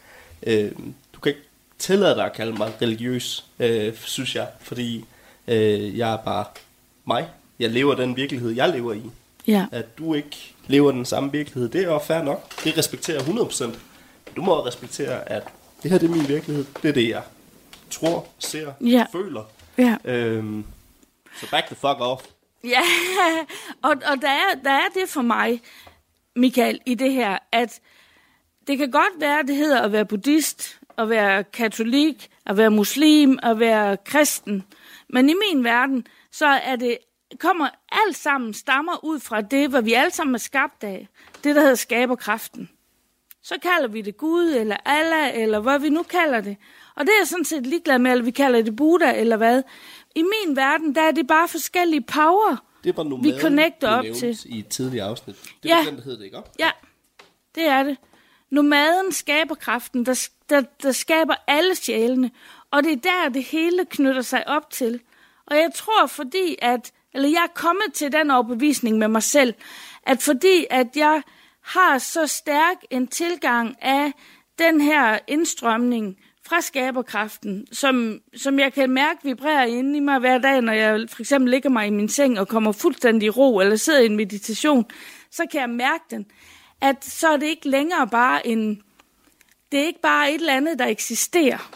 [0.42, 0.72] Øh,
[1.14, 1.42] du kan ikke
[1.78, 5.04] tillade dig at kalde mig religiøs, øh, synes jeg, fordi
[5.48, 6.44] øh, jeg er bare
[7.04, 7.28] mig.
[7.58, 9.02] Jeg lever den virkelighed, jeg lever i.
[9.46, 12.64] ja, At du ikke lever den samme virkelighed, det er jo fair nok.
[12.64, 13.64] Det respekterer jeg 100%.
[14.36, 15.42] Du må respektere, at
[15.82, 16.64] det her det er min virkelighed.
[16.82, 17.22] Det er det, jeg
[17.90, 19.06] tror, ser, Ja.
[19.12, 19.44] føler.
[19.78, 19.96] ja.
[20.04, 20.64] Øhm,
[21.40, 22.24] så back the fuck off.
[22.64, 22.80] Ja,
[23.82, 25.60] og, og der, er, der er det for mig,
[26.36, 27.80] Michael, i det her, at
[28.66, 32.70] det kan godt være, at det hedder at være buddhist, at være katolik, at være
[32.70, 34.64] muslim, at være kristen.
[35.08, 36.98] Men i min verden, så er det,
[37.38, 41.08] kommer alt sammen stammer ud fra det, hvad vi alle sammen er skabt af.
[41.44, 42.70] Det, der hedder skaberkraften.
[43.42, 46.56] Så kalder vi det Gud, eller Allah, eller hvad vi nu kalder det.
[46.94, 49.62] Og det er jeg sådan set ligeglad med, eller vi kalder det Buddha, eller hvad.
[50.16, 52.64] I min verden, der er det bare forskellige power.
[52.84, 54.38] Det var nomaden, connecter du op til.
[54.46, 55.36] i et tidligere afsnit.
[55.62, 55.76] Det Ja.
[55.76, 56.52] var den, der hed det, ikke op?
[56.58, 56.70] Ja,
[57.54, 57.96] det er det.
[58.50, 62.30] Nomaden skaber kraften, der, der, der skaber alle sjælene.
[62.70, 65.00] Og det er der, det hele knytter sig op til.
[65.46, 69.54] Og jeg tror, fordi at, eller jeg er kommet til den overbevisning med mig selv,
[70.02, 71.22] at fordi at jeg
[71.62, 74.12] har så stærk en tilgang af
[74.58, 80.38] den her indstrømning fra skaberkraften, som, som jeg kan mærke vibrerer inde i mig hver
[80.38, 83.60] dag, når jeg for eksempel ligger mig i min seng og kommer fuldstændig i ro,
[83.60, 84.84] eller sidder i en meditation,
[85.30, 86.26] så kan jeg mærke den,
[86.80, 88.82] at så er det ikke længere bare en,
[89.72, 91.70] det er ikke bare et eller andet, der eksisterer,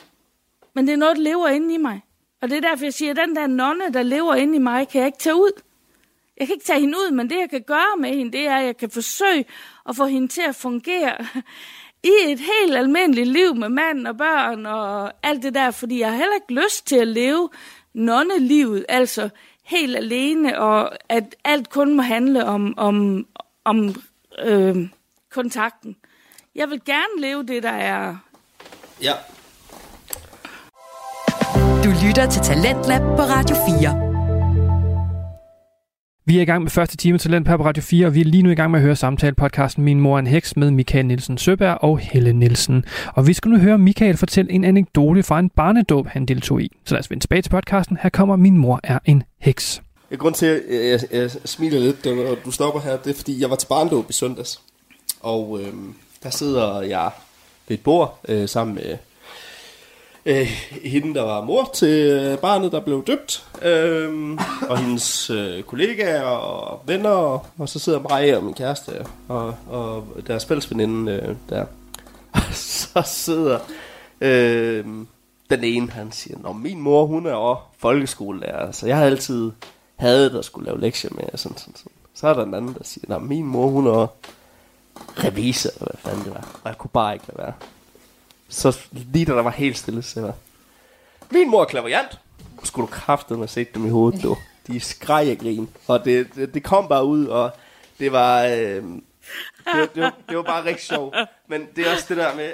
[0.74, 2.00] men det er noget, der lever inde i mig.
[2.42, 4.88] Og det er derfor, jeg siger, at den der nonne, der lever inde i mig,
[4.88, 5.62] kan jeg ikke tage ud.
[6.40, 8.56] Jeg kan ikke tage hende ud, men det, jeg kan gøre med hende, det er,
[8.56, 9.44] at jeg kan forsøge
[9.88, 11.16] at få hende til at fungere
[12.04, 16.10] i et helt almindeligt liv med mand og børn og alt det der, fordi jeg
[16.10, 17.48] har heller ikke lyst til at leve
[17.94, 19.28] nonnelivet, altså
[19.64, 23.26] helt alene, og at alt kun må handle om, om,
[23.64, 23.94] om
[24.38, 24.88] øh,
[25.30, 25.96] kontakten.
[26.54, 28.16] Jeg vil gerne leve det, der er
[29.02, 29.12] Ja.
[31.84, 34.05] Du lytter til Talentlab på Radio 4.
[36.28, 38.42] Vi er i gang med første time Talent på Radio 4, og vi er lige
[38.42, 41.38] nu i gang med at høre samtale-podcasten Min Mor er en Heks med Michael Nielsen
[41.38, 42.84] Søberg og Helle Nielsen.
[43.14, 46.72] Og vi skal nu høre Michael fortælle en anekdote fra en barnedåb, han deltog i.
[46.84, 47.98] Så lad os vende tilbage til podcasten.
[48.02, 49.82] Her kommer Min Mor er en Heks.
[50.10, 53.14] Jeg grund til, at jeg, jeg, jeg smiler lidt, når du stopper her, det er,
[53.14, 54.60] fordi jeg var til barndåb i søndags.
[55.20, 55.72] Og øh,
[56.22, 57.10] der sidder jeg
[57.68, 58.96] ved et bord øh, sammen med
[60.26, 60.46] øh,
[60.84, 63.44] hende, der var mor til øh, barnet, der blev døbt.
[63.62, 67.10] Øh, og hendes øh, kollegaer og venner.
[67.10, 71.64] Og, og så sidder mig og min kæreste og, og deres fællesveninde øh, der.
[72.32, 73.58] Og så sidder
[74.20, 74.84] øh,
[75.50, 79.52] den ene, han siger, Nå, min mor, hun er også folkeskolelærer, så jeg har altid
[79.96, 81.92] hadet at skulle lave lektier med, og sådan, sådan, sådan.
[82.14, 84.14] Så er der en anden, der siger, Nå, min mor, hun er også
[85.24, 86.60] revisor, eller hvad fanden det var.
[86.64, 87.52] Og jeg kunne bare ikke lade være.
[88.48, 88.78] Så
[89.12, 90.34] lige da der var helt stille, så var,
[91.30, 92.18] min mor er klaverjant.
[92.64, 94.36] Skulle du kraftedeme have set dem i hovedet, du.
[94.66, 95.68] De skreg af grin.
[95.86, 97.50] Og det, det, det kom bare ud, og
[97.98, 98.82] det var, øh, det,
[99.74, 101.16] var- det, var, det var bare rigtig sjovt.
[101.48, 102.52] Men det er også det der med,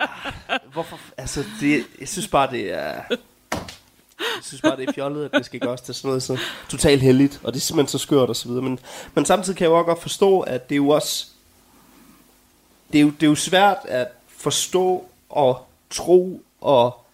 [0.00, 3.02] ah, hvorfor, altså, det, jeg synes bare, det er,
[4.20, 7.02] jeg synes bare, det er fjollet, at det skal gøres til sådan noget så totalt
[7.02, 8.62] heldigt, og det er simpelthen så skørt og så videre.
[8.62, 8.78] Men,
[9.14, 11.26] men samtidig kan jeg jo også godt forstå, at det er jo også,
[12.92, 17.06] det er jo, det er jo svært at forstå og tro og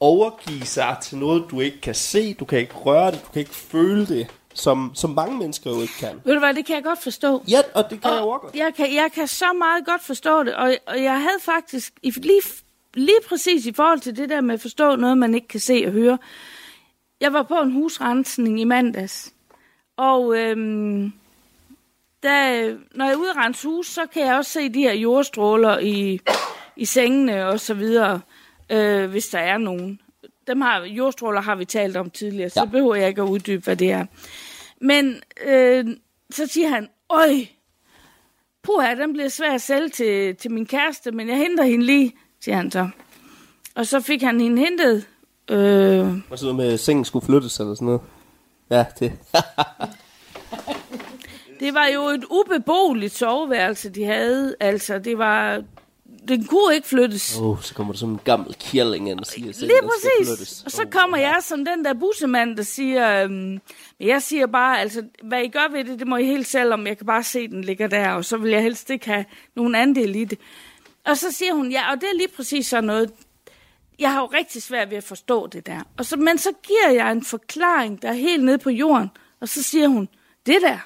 [0.00, 3.40] overgive sig til noget, du ikke kan se, du kan ikke røre det, du kan
[3.40, 6.20] ikke føle det, som, som mange mennesker jo ikke kan.
[6.24, 7.42] Ved du hvad, det kan jeg godt forstå.
[7.48, 8.54] Ja, og det kan Og jeg også godt.
[8.54, 12.42] Jeg kan, jeg kan så meget godt forstå det, og, og jeg havde faktisk lige,
[12.94, 15.82] lige præcis i forhold til det der med at forstå noget, man ikke kan se
[15.86, 16.18] og høre.
[17.20, 19.32] Jeg var på en husrensning i mandags,
[19.96, 21.12] og øhm,
[22.22, 26.20] da, når jeg er rense hus, så kan jeg også se de her jordstråler i,
[26.80, 28.20] i sengene og så videre,
[28.70, 30.00] øh, hvis der er nogen.
[30.46, 32.64] Dem har, jordstråler har vi talt om tidligere, så Ja.
[32.64, 32.70] ja.
[32.70, 34.06] behøver jeg ikke at uddybe, hvad det er.
[34.80, 35.84] Men øh,
[36.30, 37.28] så siger han, øj,
[38.62, 42.12] puha, den bliver svær at sælge til, til min kæreste, men jeg henter hende lige,
[42.40, 42.88] siger han så.
[43.74, 45.06] Og så fik han hende hentet.
[45.50, 48.00] Øh, sådan noget med, at sengen skulle flyttes eller sådan noget.
[48.70, 49.12] Ja, det.
[51.60, 54.56] det var jo et ubeboeligt soveværelse, de havde.
[54.60, 55.62] Altså, det var...
[56.28, 57.36] Den kunne ikke flyttes.
[57.38, 60.28] Åh, oh, så kommer der sådan en gammel kjærling ind og siger, at Lige præcis.
[60.28, 60.62] flyttes.
[60.64, 63.60] Og så Åh, kommer jeg som den der bussemand, der siger, øhm,
[64.00, 66.86] jeg siger bare, altså, hvad I gør ved det, det må I helt selv om.
[66.86, 69.24] Jeg kan bare se, den ligger der, og så vil jeg helst ikke have
[69.56, 70.38] nogen andel i det.
[71.06, 73.10] Og så siger hun, ja, og det er lige præcis sådan noget.
[73.98, 75.80] Jeg har jo rigtig svært ved at forstå det der.
[75.98, 79.10] Og så, men så giver jeg en forklaring, der er helt nede på jorden.
[79.40, 80.08] Og så siger hun,
[80.46, 80.78] det der,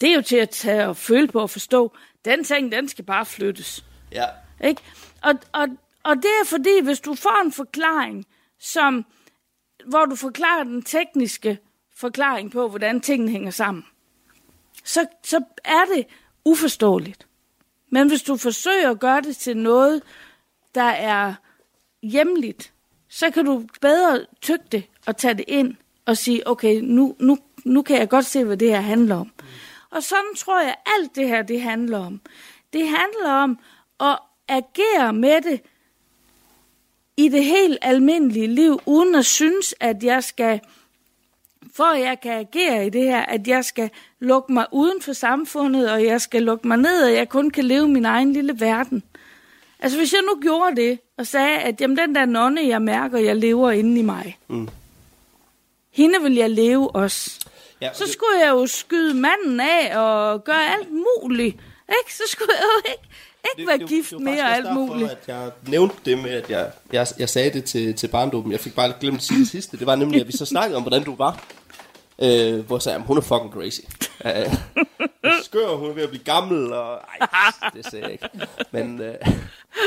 [0.00, 1.96] det er jo til at tage og føle på og forstå.
[2.24, 3.84] Den ting, den skal bare flyttes.
[4.12, 4.24] Ja.
[4.64, 4.82] Ikke?
[5.22, 5.68] Og, og,
[6.02, 8.26] og det er fordi, hvis du får en forklaring,
[8.58, 9.04] som,
[9.86, 11.58] hvor du forklarer den tekniske
[11.96, 13.84] forklaring på, hvordan tingene hænger sammen,
[14.84, 16.06] så, så er det
[16.44, 17.26] uforståeligt.
[17.90, 20.02] Men hvis du forsøger at gøre det til noget,
[20.74, 21.34] der er
[22.02, 22.72] hjemligt,
[23.08, 27.38] så kan du bedre tygge det og tage det ind og sige, okay, nu, nu,
[27.64, 29.32] nu kan jeg godt se, hvad det her handler om.
[29.90, 32.20] Og sådan tror jeg, alt det her, det handler om.
[32.72, 33.58] Det handler om
[34.00, 35.60] at agere med det
[37.16, 40.60] i det helt almindelige liv, uden at synes, at jeg skal,
[41.76, 45.12] for at jeg kan agere i det her, at jeg skal lukke mig uden for
[45.12, 48.60] samfundet, og jeg skal lukke mig ned, og jeg kun kan leve min egen lille
[48.60, 49.02] verden.
[49.80, 53.18] Altså hvis jeg nu gjorde det, og sagde, at jamen, den der nonne, jeg mærker,
[53.18, 54.68] jeg lever inde i mig, Mm.
[55.90, 57.46] hende vil jeg leve også.
[57.80, 61.56] ja Så det- skulle jeg jo skyde manden af og gøre alt muligt.
[61.88, 62.14] Ikke?
[62.14, 63.02] Så skulle jeg jo ikke,
[63.58, 65.10] ikke være gift var mere og alt derfor, muligt.
[65.10, 68.52] at jeg nævnte det med, at jeg, jeg, jeg sagde det til, til barndommen.
[68.52, 69.76] Jeg fik bare glemt at sige det sidste.
[69.78, 71.44] Det var nemlig, at vi så snakkede om, hvordan du var.
[72.22, 73.80] Øh, hvor jeg sagde, hun er fucking crazy.
[74.24, 74.54] Øh,
[75.42, 77.00] skør, hun er ved at blive gammel, og...
[77.20, 78.28] Ej, det sagde jeg ikke.
[78.70, 79.14] Men øh,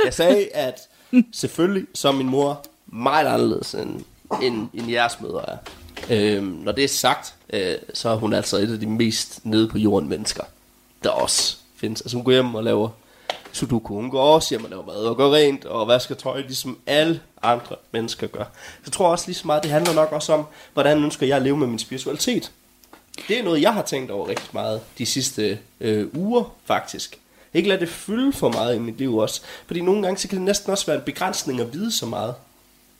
[0.05, 0.79] jeg sagde, at
[1.33, 4.01] selvfølgelig er min mor meget anderledes, end,
[4.41, 5.57] end, end jeres mødre er.
[6.09, 9.67] Øh, når det er sagt, øh, så er hun altså et af de mest nede
[9.67, 10.43] på jorden mennesker,
[11.03, 12.01] der også findes.
[12.01, 12.89] Altså hun går hjem og laver
[13.51, 13.93] sudoku.
[13.95, 17.21] Hun går også hjem og laver mad og går rent og vasker tøj, ligesom alle
[17.41, 18.43] andre mennesker gør.
[18.43, 21.35] Så jeg tror også lige så meget, det handler nok også om, hvordan ønsker jeg
[21.37, 22.51] at leve med min spiritualitet.
[23.27, 27.19] Det er noget, jeg har tænkt over rigtig meget de sidste øh, uger, faktisk.
[27.53, 29.41] Ikke lade det fylde for meget i mit liv også.
[29.67, 32.35] Fordi nogle gange, så kan det næsten også være en begrænsning at vide så meget.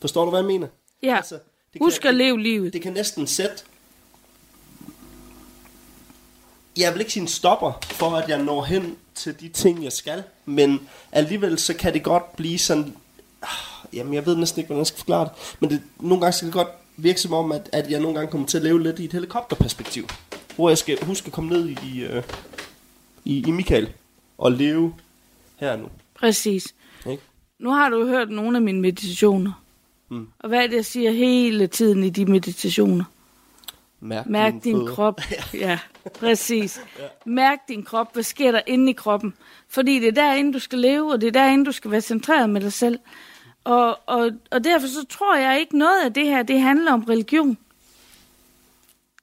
[0.02, 0.68] Forstår du, hvad jeg mener?
[1.04, 1.36] Ja, Altså,
[1.74, 2.74] det husk kan- at leve livet.
[2.74, 3.56] Det kan næsten sætte...
[6.78, 9.92] Jeg vil ikke sige en stopper for, at jeg når hen til de ting, jeg
[9.92, 10.24] skal.
[10.46, 12.96] Men alligevel, så kan det godt blive sådan...
[13.42, 15.56] Ah, Jamen, jeg ved næsten ikke, hvordan jeg skal forklare det.
[15.60, 18.32] Men det, nogle gange skal det godt virke som om, at, at jeg nogle gange
[18.32, 20.08] kommer til at leve lidt i et helikopterperspektiv.
[20.56, 22.24] Hvor jeg skal huske at komme ned i, øh,
[23.26, 23.90] i, i Michael
[24.38, 24.94] og leve
[25.58, 25.90] her nu.
[26.20, 26.76] Præcis.
[27.10, 27.24] Ikke?
[27.60, 29.64] Nu har du hørt nogle af mine meditationer.
[30.10, 30.28] Mm.
[30.40, 33.04] Og hvad er det, jeg siger hele tiden i de meditationer?
[34.02, 34.96] Mærk, Mærk din fødder.
[34.96, 35.22] krop.
[35.54, 35.80] Ja,
[36.20, 36.82] præcis.
[37.26, 38.14] Mærk din krop.
[38.14, 39.34] Hvad sker der inde i kroppen?
[39.68, 42.50] Fordi det er derinde, du skal leve, og det er derinde, du skal være centreret
[42.50, 43.00] med dig selv.
[43.64, 47.04] Og, og, og derfor så tror jeg ikke noget af det her, det handler om
[47.04, 47.58] religion.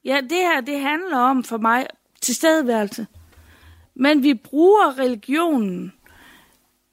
[0.05, 1.87] Ja, det her, det handler om for mig
[2.21, 3.07] tilstedeværelse.
[3.95, 5.93] Men vi bruger religionen,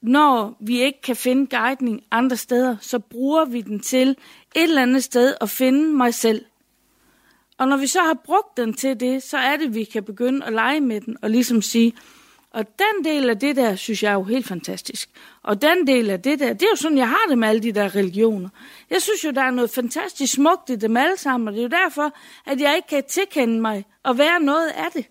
[0.02, 4.16] når vi ikke kan finde guidning andre steder, så bruger vi den til et
[4.54, 6.44] eller andet sted at finde mig selv.
[7.58, 10.46] Og når vi så har brugt den til det, så er det, vi kan begynde
[10.46, 11.94] at lege med den og ligesom sige,
[12.50, 15.10] og den del af det der, synes jeg er jo helt fantastisk.
[15.42, 17.62] Og den del af det der, det er jo sådan, jeg har det med alle
[17.62, 18.48] de der religioner.
[18.90, 21.62] Jeg synes jo, der er noget fantastisk smukt i dem alle sammen, og det er
[21.62, 22.12] jo derfor,
[22.46, 25.06] at jeg ikke kan tilkende mig og være noget af det.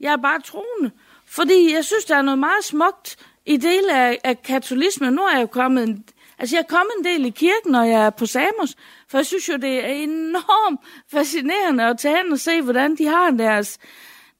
[0.00, 0.90] Jeg er bare troende.
[1.26, 5.12] Fordi jeg synes, der er noget meget smukt i dele af, af katolismen.
[5.12, 6.04] Nu er jeg jo kommet en,
[6.38, 8.76] altså jeg er kommet en del i kirken, når jeg er på Samos,
[9.08, 13.06] for jeg synes jo, det er enormt fascinerende at tage hen og se, hvordan de
[13.06, 13.78] har deres,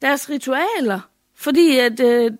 [0.03, 1.01] deres ritualer.
[1.35, 2.33] Fordi at øh,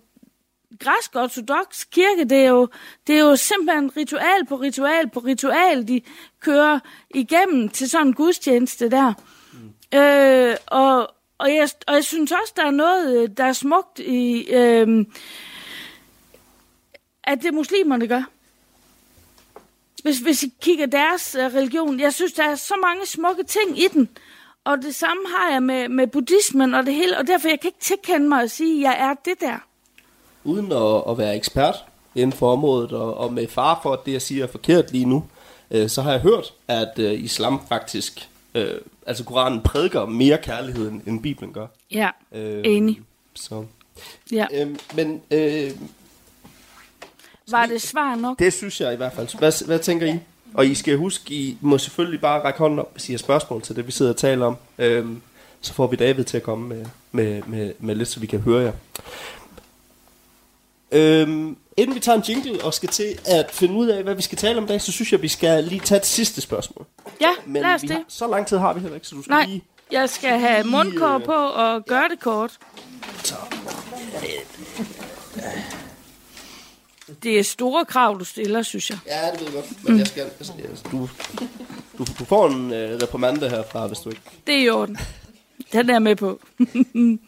[0.81, 2.69] græsk ortodox kirke, det er, jo,
[3.07, 6.01] det er jo simpelthen ritual på ritual på ritual, de
[6.41, 6.79] kører
[7.15, 9.13] igennem til sådan en gudstjeneste der.
[9.53, 9.99] Mm.
[9.99, 13.99] Øh, og, og, jeg, og jeg synes også, der er noget, øh, der er smukt
[13.99, 15.07] i, øh,
[17.25, 18.23] at det muslimerne gør.
[20.07, 23.79] Hvis, hvis I kigger deres øh, religion, jeg synes, der er så mange smukke ting
[23.79, 24.09] i den.
[24.65, 27.69] Og det samme har jeg med, med buddhismen og det hele, og derfor jeg kan
[27.69, 29.59] ikke tilkende mig at sige, at jeg er det der.
[30.45, 34.13] Uden at, at være ekspert inden for området, og, og med far for, at det,
[34.13, 35.25] jeg siger, er forkert lige nu,
[35.71, 38.75] øh, så har jeg hørt, at øh, islam faktisk, øh,
[39.07, 41.67] altså Koranen prædiker mere kærlighed, end, end Bibelen gør.
[41.91, 43.01] Ja, Øh, enig.
[43.35, 43.65] Så.
[44.33, 44.47] Ja.
[44.53, 45.71] Øh, men øh,
[47.51, 48.39] Var det svar nok?
[48.39, 49.39] det synes jeg i hvert fald.
[49.39, 50.19] Hvad, hvad tænker I?
[50.55, 53.63] Og I skal huske, I må selvfølgelig bare række hånden op, hvis I har spørgsmål
[53.63, 54.57] til det, vi sidder og taler om.
[54.79, 55.23] Øhm,
[55.61, 58.41] så får vi David til at komme med, med, med, med lidt, så vi kan
[58.41, 58.73] høre jer.
[60.93, 64.23] Øhm, inden vi tager en jingle og skal til at finde ud af, hvad vi
[64.23, 66.87] skal tale om i dag, så synes jeg, vi skal lige tage et sidste spørgsmål.
[67.21, 67.97] Ja, Men lad os vi det.
[67.97, 69.63] har, så lang tid har vi heller ikke, så du skal Nej, lige...
[69.93, 72.59] jeg skal have mundkår på og gøre det kort.
[77.23, 78.99] Det er store krav, du stiller, synes jeg.
[79.07, 80.23] Ja, det ved jeg godt, men jeg skal...
[80.23, 80.53] Altså,
[80.93, 81.09] du,
[81.99, 84.23] du, du får en øh, reprimande herfra, hvis du ikke...
[84.47, 84.99] Det er i orden.
[85.73, 86.41] Den er jeg med på.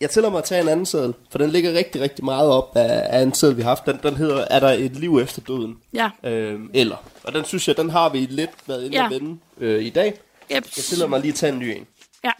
[0.00, 2.76] Jeg tæller mig at tage en anden seddel, for den ligger rigtig, rigtig meget op
[2.76, 3.86] af, af en seddel, vi har haft.
[3.86, 5.76] Den, den hedder, er der et liv efter døden?
[5.94, 6.10] Ja.
[6.24, 6.96] Øhm, eller.
[7.24, 9.02] Og den synes jeg, den har vi lidt været inde Ja.
[9.02, 9.08] ja.
[9.08, 10.06] vende øh, i dag.
[10.08, 10.18] Yep.
[10.50, 11.86] Jeg tillader mig lige at tage en ny en.
[12.24, 12.30] Ja.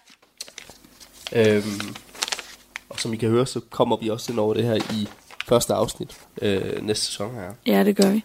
[1.33, 2.06] Øhm, og
[3.07, 5.09] som I kan høre, så kommer vi også ind over det her i
[5.49, 7.53] første afsnit øh, næste sæson her.
[7.67, 8.25] ja, det gør vi.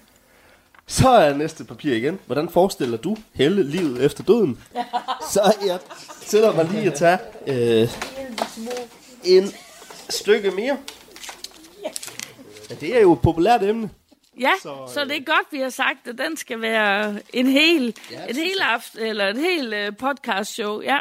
[0.87, 2.19] Så er næste papir igen.
[2.25, 4.63] Hvordan forestiller du hele livet efter døden?
[5.33, 5.79] Så jeg
[6.25, 7.17] tillader mig lige at tage
[7.47, 7.89] øh,
[9.23, 9.51] en
[10.09, 10.77] stykke mere.
[12.69, 13.89] Ja, det er jo et populært emne.
[14.39, 17.47] Ja, Så, så, så det er godt, vi har sagt, at den skal være en
[17.47, 20.81] hel, Ja, synes helt aften, eller et helt uh, podcast show.
[20.81, 20.99] Ja.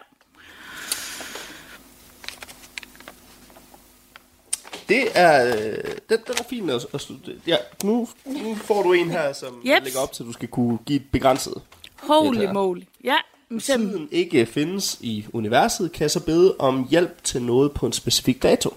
[4.90, 5.74] Det er, øh,
[6.09, 7.11] den, den er fin at, at.
[7.46, 9.85] Ja, nu, nu får du en her, som Jeps.
[9.85, 11.62] lægger op til, at du skal kunne give et begrænset.
[11.96, 12.83] Holy Det moly.
[13.05, 13.16] Ja.
[13.61, 17.92] Tiden ikke findes i universet, kan jeg så bede om hjælp til noget på en
[17.92, 18.74] specifik dato.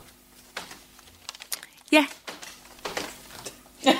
[1.91, 2.05] Ja.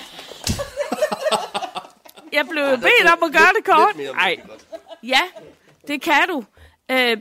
[2.34, 3.98] Jeg blev bedt om at gøre det kort.
[3.98, 4.36] Lidt mere, Nej.
[5.04, 5.20] Ja,
[5.88, 6.44] det kan du.
[6.92, 7.18] Øh,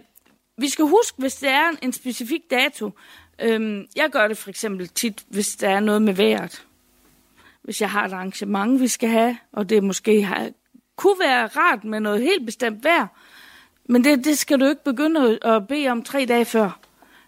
[0.58, 2.90] vi skal huske, hvis det er en specifik dato.
[3.38, 6.66] Øhm, jeg gør det for eksempel tit, hvis der er noget med vejret.
[7.62, 10.50] Hvis jeg har et arrangement, vi skal have, og det måske har,
[10.96, 13.06] kunne være rart med noget helt bestemt vejr,
[13.88, 16.78] men det, det skal du ikke begynde at- bede om tre dage før.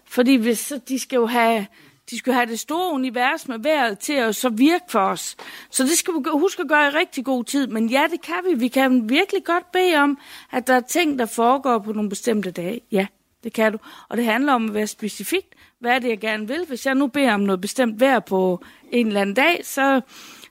[0.05, 1.67] Fordi hvis, så de skal jo have,
[2.09, 5.35] de skal have det store univers med vejret til at så virke for os.
[5.69, 7.67] Så det skal vi huske at gøre i rigtig god tid.
[7.67, 8.53] Men ja, det kan vi.
[8.53, 10.17] Vi kan virkelig godt bede om,
[10.51, 12.81] at der er ting, der foregår på nogle bestemte dage.
[12.91, 13.07] Ja,
[13.45, 13.77] det kan du.
[14.09, 15.55] Og det handler om at være specifikt.
[15.79, 16.65] Hvad er det, jeg gerne vil?
[16.67, 20.01] Hvis jeg nu beder om noget bestemt vejr på en eller anden dag, så,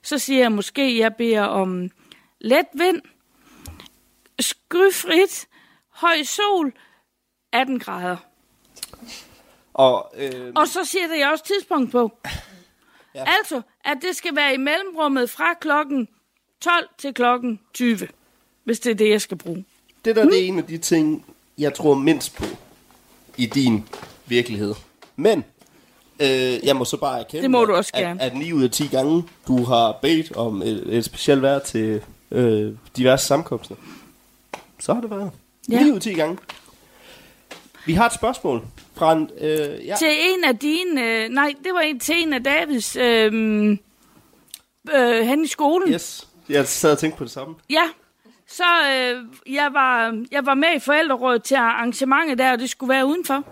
[0.03, 1.89] så siger jeg måske, at jeg beder om
[2.39, 3.01] let vind,
[4.39, 5.47] skyfrit,
[5.89, 6.73] høj sol,
[7.51, 8.17] 18 grader.
[9.73, 12.11] Og, øh, Og så siger det jeg også tidspunkt på.
[13.15, 13.23] Ja.
[13.39, 16.07] Altså, at det skal være i mellemrummet fra klokken
[16.61, 18.07] 12 til klokken 20.
[18.63, 19.65] Hvis det er det, jeg skal bruge.
[20.05, 21.25] det der det er en af de ting,
[21.57, 22.45] jeg tror mindst på
[23.37, 23.87] i din
[24.25, 24.75] virkelighed.
[25.15, 25.43] Men
[26.19, 28.21] øh, jeg må så bare erkende, Det må du også at, gerne.
[28.21, 32.01] at 9 ud af 10 gange, du har bedt om et, et specielt vejr til
[32.31, 33.75] øh, diverse sammenkomster,
[34.79, 35.31] så har det været.
[35.69, 35.75] Ja.
[35.77, 35.83] Ja.
[35.83, 36.37] 9 ud af 10 gange.
[37.85, 38.61] Vi har et spørgsmål
[38.95, 39.29] fra en...
[39.41, 39.95] Øh, ja.
[39.99, 41.01] Til en af dine...
[41.03, 42.95] Øh, nej, det var en til en af Davids...
[42.95, 43.77] Øh,
[44.93, 45.93] øh, hen i skolen.
[45.93, 46.27] Yes.
[46.49, 47.55] Jeg sad og tænkte på det samme.
[47.69, 47.83] Ja,
[48.57, 52.93] så øh, jeg, var, jeg var med i forældrerådet til arrangementet der, og det skulle
[52.93, 53.43] være udenfor.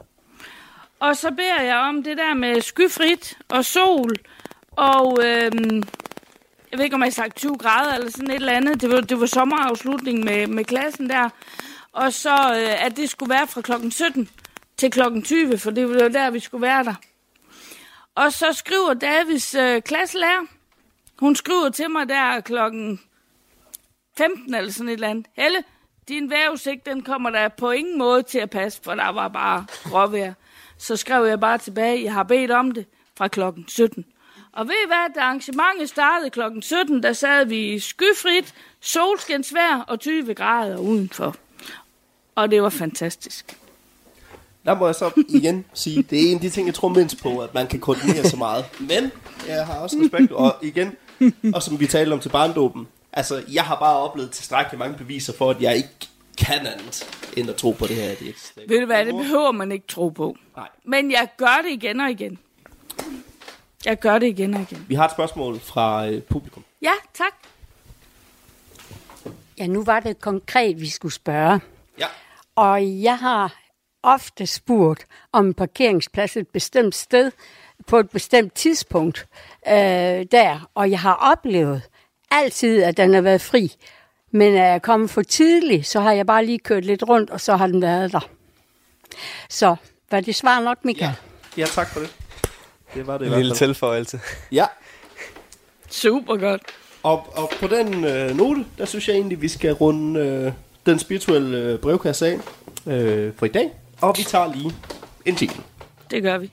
[0.99, 4.11] Og så beder jeg om det der med skyfrit og sol,
[4.71, 5.51] og øh,
[6.71, 8.81] jeg ved ikke, om jeg har sagt 20 grader eller sådan et eller andet.
[8.81, 11.29] Det var, det var sommerafslutning med, med klassen der.
[11.91, 14.29] Og så, øh, at det skulle være fra klokken 17
[14.77, 16.95] til klokken 20, for det var der, vi skulle være der.
[18.15, 20.45] Og så skriver Davids øh, klasselærer,
[21.19, 22.99] hun skriver til mig der klokken
[24.17, 25.25] 15 eller sådan et eller andet.
[25.33, 25.63] Helle,
[26.07, 29.65] din vejrudsigt, den kommer der på ingen måde til at passe, for der var bare
[29.85, 30.33] råvejr.
[30.77, 32.85] Så skrev jeg bare tilbage, jeg har bedt om det
[33.17, 34.05] fra klokken 17.
[34.53, 39.85] Og ved I hvad, da arrangementet startede klokken 17, der sad vi i skyfrit, solskinsvær
[39.87, 41.35] og 20 grader udenfor.
[42.35, 43.57] Og det var fantastisk.
[44.65, 47.21] Der må jeg så igen sige, det er en af de ting, jeg tror mindst
[47.21, 48.65] på, at man kan koordinere så meget.
[48.79, 49.11] Men
[49.47, 50.95] jeg har også respekt, og igen,
[51.53, 55.33] og som vi talte om til barndåben, altså jeg har bare oplevet tilstrækkeligt mange beviser
[55.33, 55.89] for, at jeg ikke
[56.37, 58.67] kan andet, end at tro på det her, at de eksisterer.
[58.67, 60.35] Ved du hvad, det behøver man ikke tro på.
[60.55, 60.69] Nej.
[60.85, 62.39] Men jeg gør det igen og igen.
[63.85, 64.85] Jeg gør det igen og igen.
[64.87, 66.63] Vi har et spørgsmål fra øh, publikum.
[66.81, 67.33] Ja, tak.
[69.57, 71.59] Ja, nu var det konkret, vi skulle spørge.
[71.99, 72.07] Ja.
[72.55, 73.55] Og jeg har
[74.03, 77.31] ofte spurgt om en parkeringsplads et bestemt sted
[77.87, 79.27] på et bestemt tidspunkt
[79.67, 79.73] øh,
[80.31, 80.69] der.
[80.75, 81.81] Og jeg har oplevet
[82.33, 83.73] altid, at den har været fri.
[84.31, 87.41] Men er jeg kommet for tidligt, så har jeg bare lige kørt lidt rundt, og
[87.41, 88.29] så har den været der.
[89.49, 89.75] Så
[90.11, 91.11] var det svar nok, Michael?
[91.57, 92.15] Ja, ja tak for det.
[92.93, 94.19] Det var det i En lille tilføjelse.
[94.51, 94.65] Ja,
[95.89, 96.61] Super godt.
[97.03, 100.51] og, og på den øh, note, der synes jeg egentlig, vi skal runde øh,
[100.85, 102.39] den spirituelle øh, brevkasse af
[102.87, 103.71] øh, for i dag.
[104.01, 104.71] Og vi tager lige
[105.25, 105.53] en time.
[106.11, 106.51] Det gør vi.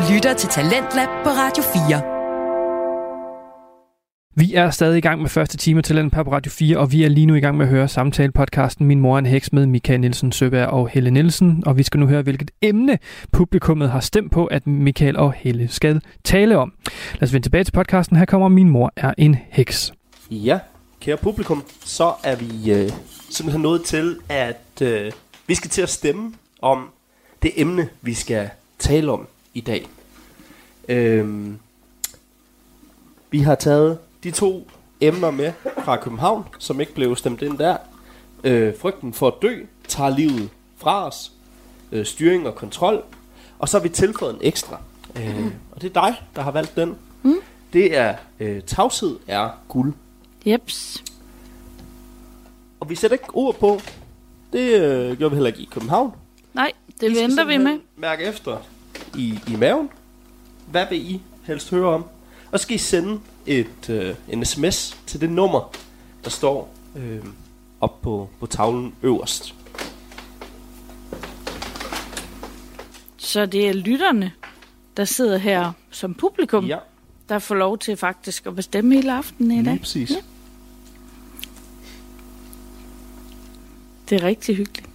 [0.00, 2.02] Du lytter til Talentlab på Radio 4.
[4.36, 7.04] Vi er stadig i gang med første time til den på Radio 4, og vi
[7.04, 9.66] er lige nu i gang med at høre samtale-podcasten Min mor er en heks med
[9.66, 11.62] Michael Nielsen Søberg og Helle Nielsen.
[11.66, 12.98] Og vi skal nu høre, hvilket emne
[13.32, 16.72] publikummet har stemt på, at Michael og Helle skal tale om.
[17.14, 18.16] Lad os vende tilbage til podcasten.
[18.16, 19.92] Her kommer Min mor er en heks.
[20.30, 20.58] Ja,
[21.00, 22.90] kære publikum, så er vi øh,
[23.30, 25.12] simpelthen nået til, at øh,
[25.46, 26.32] vi skal til at stemme
[26.62, 26.88] om
[27.42, 29.88] det emne, vi skal tale om i dag.
[30.88, 31.58] Øhm,
[33.30, 34.68] vi har taget de to
[35.00, 35.52] emner med
[35.84, 37.76] fra København, som ikke blev stemt ind der.
[38.44, 41.32] Øh, frygten for at dø tager livet fra os.
[41.92, 43.02] Øh, styring og kontrol.
[43.58, 44.80] Og så har vi tilføjet en ekstra.
[45.16, 46.96] Øh, og det er dig, der har valgt den.
[47.22, 47.40] Mm.
[47.72, 49.94] Det er øh, tavshed er guld.
[50.46, 51.04] Jeps.
[52.80, 53.80] Og vi sætter ikke ord på.
[54.52, 56.12] Det øh, gjorde vi heller ikke i København.
[56.54, 57.78] Nej, I det skal venter vi med.
[57.96, 58.56] Mærke efter
[59.16, 59.88] i, i maven.
[60.70, 62.04] Hvad vil I helst høre om?
[62.52, 65.72] Og skal I sende et, øh, en sms til det nummer,
[66.24, 67.24] der står øh,
[67.80, 69.54] op på, på tavlen øverst.
[73.16, 74.32] Så det er lytterne,
[74.96, 76.78] der sidder her som publikum, Ja,
[77.28, 79.78] der får lov til faktisk at bestemme hele aftenen i lige dag.
[79.80, 80.10] præcis.
[80.10, 80.16] Ja.
[84.08, 84.88] Det er rigtig hyggeligt.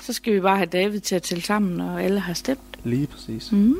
[0.00, 2.60] Så skal vi bare have David til at tælle sammen, og alle har stemt.
[2.84, 3.52] Lige præcis.
[3.52, 3.76] Mm.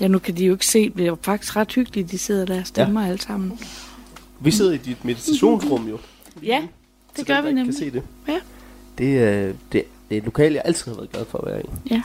[0.00, 2.60] Ja, nu kan de jo ikke se, det er faktisk ret hyggeligt, de sidder der
[2.60, 3.06] og stemmer ja.
[3.06, 3.58] alle sammen.
[4.40, 5.98] Vi sidder i dit meditationsrum jo.
[6.42, 6.62] Ja,
[7.16, 7.74] det gør dem, vi nemlig.
[7.74, 8.02] Kan se det.
[8.28, 8.38] Ja.
[8.98, 11.62] Det, er, det, det er et lokal, jeg altid har været glad for at være
[11.62, 11.66] i.
[11.90, 12.02] Ja.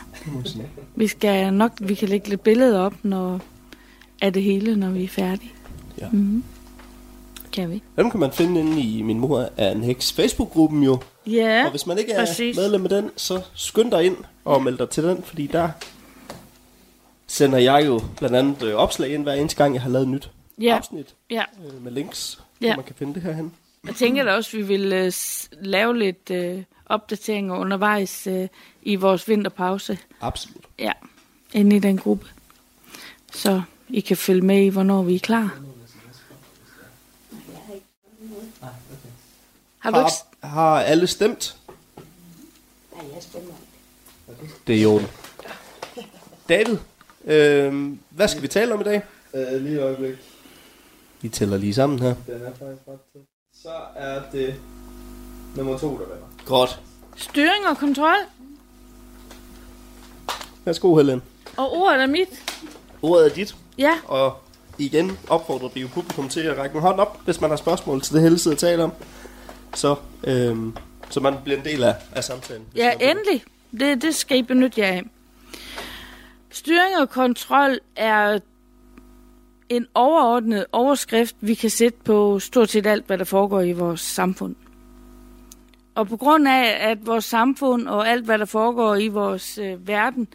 [0.96, 3.40] Vi skal nok, vi kan lægge lidt billeder op, når
[4.20, 5.52] af det hele, når vi er færdige.
[6.00, 6.08] Ja.
[6.12, 6.44] Mm-hmm.
[7.52, 7.82] Kan vi?
[7.96, 10.98] Dem kan man finde inde i Min Mor er en Heks Facebook-gruppen jo.
[11.26, 12.56] Ja, Og hvis man ikke er præcis.
[12.56, 15.70] medlem af den, så skynd dig ind og meld dig til den, fordi der
[17.26, 20.10] sender jeg jo blandt andet øh, opslag ind hver eneste gang, jeg har lavet et
[20.10, 21.42] nyt ja, afsnit ja.
[21.66, 22.66] øh, med links, Ja.
[22.66, 23.52] hvor man kan finde det her hen.
[23.86, 28.48] Jeg tænker da også, at vi vil øh, s- lave lidt øh, opdateringer undervejs øh,
[28.82, 29.98] i vores vinterpause.
[30.20, 30.64] Absolut.
[30.78, 30.92] Ja,
[31.52, 32.26] inde i den gruppe.
[33.32, 35.58] Så I kan følge med i, hvornår vi er klar.
[39.78, 40.10] Har du ikke...
[40.10, 41.56] Har, har alle stemt?
[44.66, 45.00] Det er jo
[46.48, 46.76] David,
[47.24, 49.02] øh, hvad skal vi tale om i dag?
[49.34, 50.14] Øh, lige et øjeblik.
[51.20, 52.14] Vi tæller lige sammen her.
[52.26, 53.22] Den er faktisk ret tæt.
[53.62, 54.54] Så er det
[55.56, 56.28] nummer to, der vinder.
[56.46, 56.80] Godt.
[57.16, 58.16] Styring og kontrol,
[60.64, 61.22] Værsgo, Helen.
[61.56, 62.28] og ordet er mit.
[63.02, 63.56] Ordet er dit.
[63.78, 64.36] Ja, Og
[64.78, 68.02] igen opfordrer vi jo publikum til at række en hånd op, hvis man har spørgsmål
[68.02, 68.92] til det hele sidder og taler om.
[69.74, 70.76] Så, øhm,
[71.10, 72.66] så man bliver en del af, af samtalen.
[72.76, 73.44] ja endelig.
[73.80, 75.02] Det, det skal I benytte jer af.
[76.50, 78.38] Styring og kontrol er
[79.68, 84.00] en overordnet overskrift, vi kan sætte på stort set alt, hvad der foregår i vores
[84.00, 84.54] samfund.
[85.94, 89.88] Og på grund af, at vores samfund og alt, hvad der foregår i vores øh,
[89.88, 90.28] verden,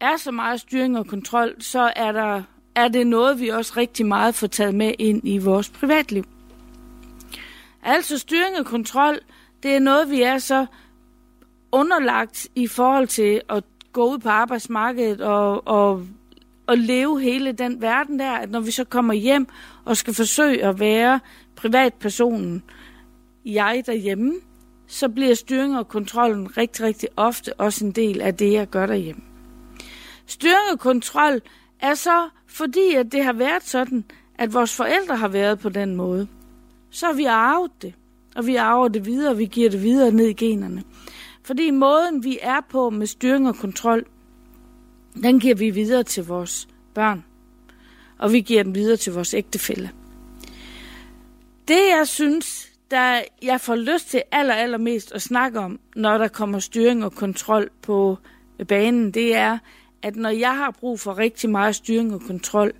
[0.00, 2.42] er så meget styring og kontrol, så er, der,
[2.74, 6.24] er det noget, vi også rigtig meget får taget med ind i vores privatliv.
[7.82, 9.18] Altså styring og kontrol,
[9.62, 10.66] det er noget, vi er så
[11.72, 16.06] underlagt i forhold til at gå ud på arbejdsmarkedet og, og,
[16.66, 19.46] og leve hele den verden der, at når vi så kommer hjem
[19.84, 21.20] og skal forsøge at være
[21.56, 22.62] privatpersonen,
[23.44, 24.34] jeg derhjemme,
[24.86, 28.86] så bliver styring og kontrollen rigtig, rigtig ofte også en del af det, jeg gør
[28.86, 29.22] derhjemme.
[30.26, 31.40] Styring og kontrol
[31.80, 34.04] er så fordi, at det har været sådan,
[34.38, 36.28] at vores forældre har været på den måde
[36.90, 37.94] så har vi arvet det.
[38.36, 40.82] Og vi arver det videre, og vi giver det videre ned i generne.
[41.42, 44.04] Fordi måden, vi er på med styring og kontrol,
[45.22, 47.24] den giver vi videre til vores børn.
[48.18, 49.90] Og vi giver den videre til vores ægtefælle.
[51.68, 56.28] Det, jeg synes, der jeg får lyst til aller, allermest at snakke om, når der
[56.28, 58.18] kommer styring og kontrol på
[58.58, 59.58] øh, banen, det er,
[60.02, 62.72] at når jeg har brug for rigtig meget styring og kontrol,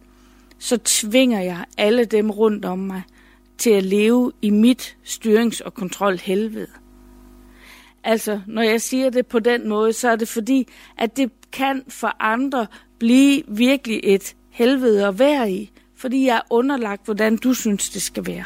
[0.59, 3.03] så tvinger jeg alle dem rundt om mig
[3.61, 6.67] til at leve i mit styrings- og kontrolhelvede.
[8.05, 11.83] Altså, når jeg siger det på den måde, så er det fordi, at det kan
[11.89, 12.67] for andre
[12.99, 18.03] blive virkelig et helvede at være i, fordi jeg er underlagt, hvordan du synes, det
[18.03, 18.45] skal være.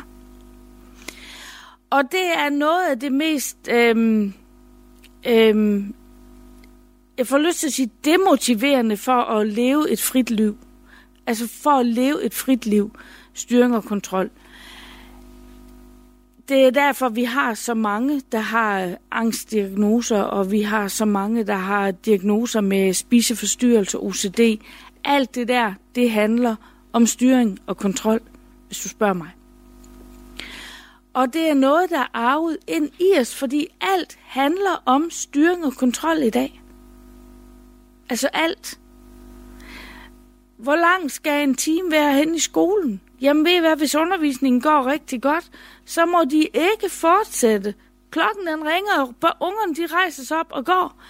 [1.91, 4.35] Og det er noget af det mest, øhm,
[5.27, 5.95] øhm,
[7.19, 10.57] jeg får lyst til at sige, demotiverende for at leve et frit liv.
[11.27, 12.97] Altså for at leve et frit liv,
[13.35, 14.31] styring og kontrol.
[16.49, 21.45] Det er derfor, vi har så mange, der har angstdiagnoser, og vi har så mange,
[21.45, 24.41] der har diagnoser med spiseforstyrrelse, OCD.
[25.05, 26.57] Alt det der, det handler
[26.93, 28.21] om styring og kontrol,
[28.67, 29.31] hvis du spørger mig.
[31.15, 35.65] Og det er noget, der er arvet ind i os, fordi alt handler om styring
[35.65, 36.63] og kontrol i dag.
[38.11, 38.81] Altså alt.
[40.59, 43.01] Hvor lang skal en time være hen i skolen?
[43.21, 45.51] Jamen ved I hvad, hvis undervisningen går rigtig godt,
[45.85, 47.75] så må de ikke fortsætte.
[48.11, 51.03] Klokken den ringer, og ungerne de rejser sig op og går.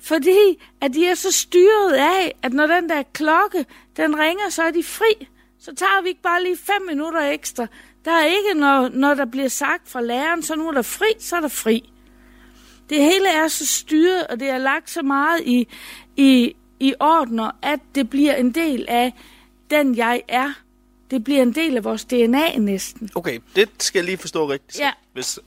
[0.00, 4.62] Fordi at de er så styret af, at når den der klokke, den ringer, så
[4.62, 5.28] er de fri.
[5.60, 7.66] Så tager vi ikke bare lige fem minutter ekstra.
[8.04, 11.06] Der er ikke, når, når der bliver sagt fra læreren, så nu er der fri,
[11.18, 11.92] så er der fri.
[12.90, 15.68] Det hele er så styret, og det er lagt så meget i,
[16.16, 19.12] i, i ordner, at det bliver en del af
[19.70, 20.52] den, jeg er.
[21.10, 23.10] Det bliver en del af vores DNA næsten.
[23.14, 24.78] Okay, det skal jeg lige forstå rigtigt.
[24.78, 24.90] Ja.
[25.12, 25.38] Hvis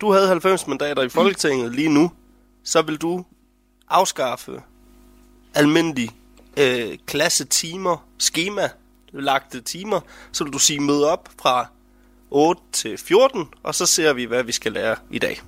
[0.00, 2.10] du havde 90 mandater i Folketinget lige nu,
[2.64, 3.24] så vil du
[3.88, 4.62] afskaffe
[5.54, 6.10] almindelige
[6.56, 8.68] øh, klassetimer, schema,
[9.12, 10.00] lagte timer,
[10.32, 11.66] så vil du sige møde op fra
[12.30, 15.42] 8 til 14, og så ser vi, hvad vi skal lære i dag.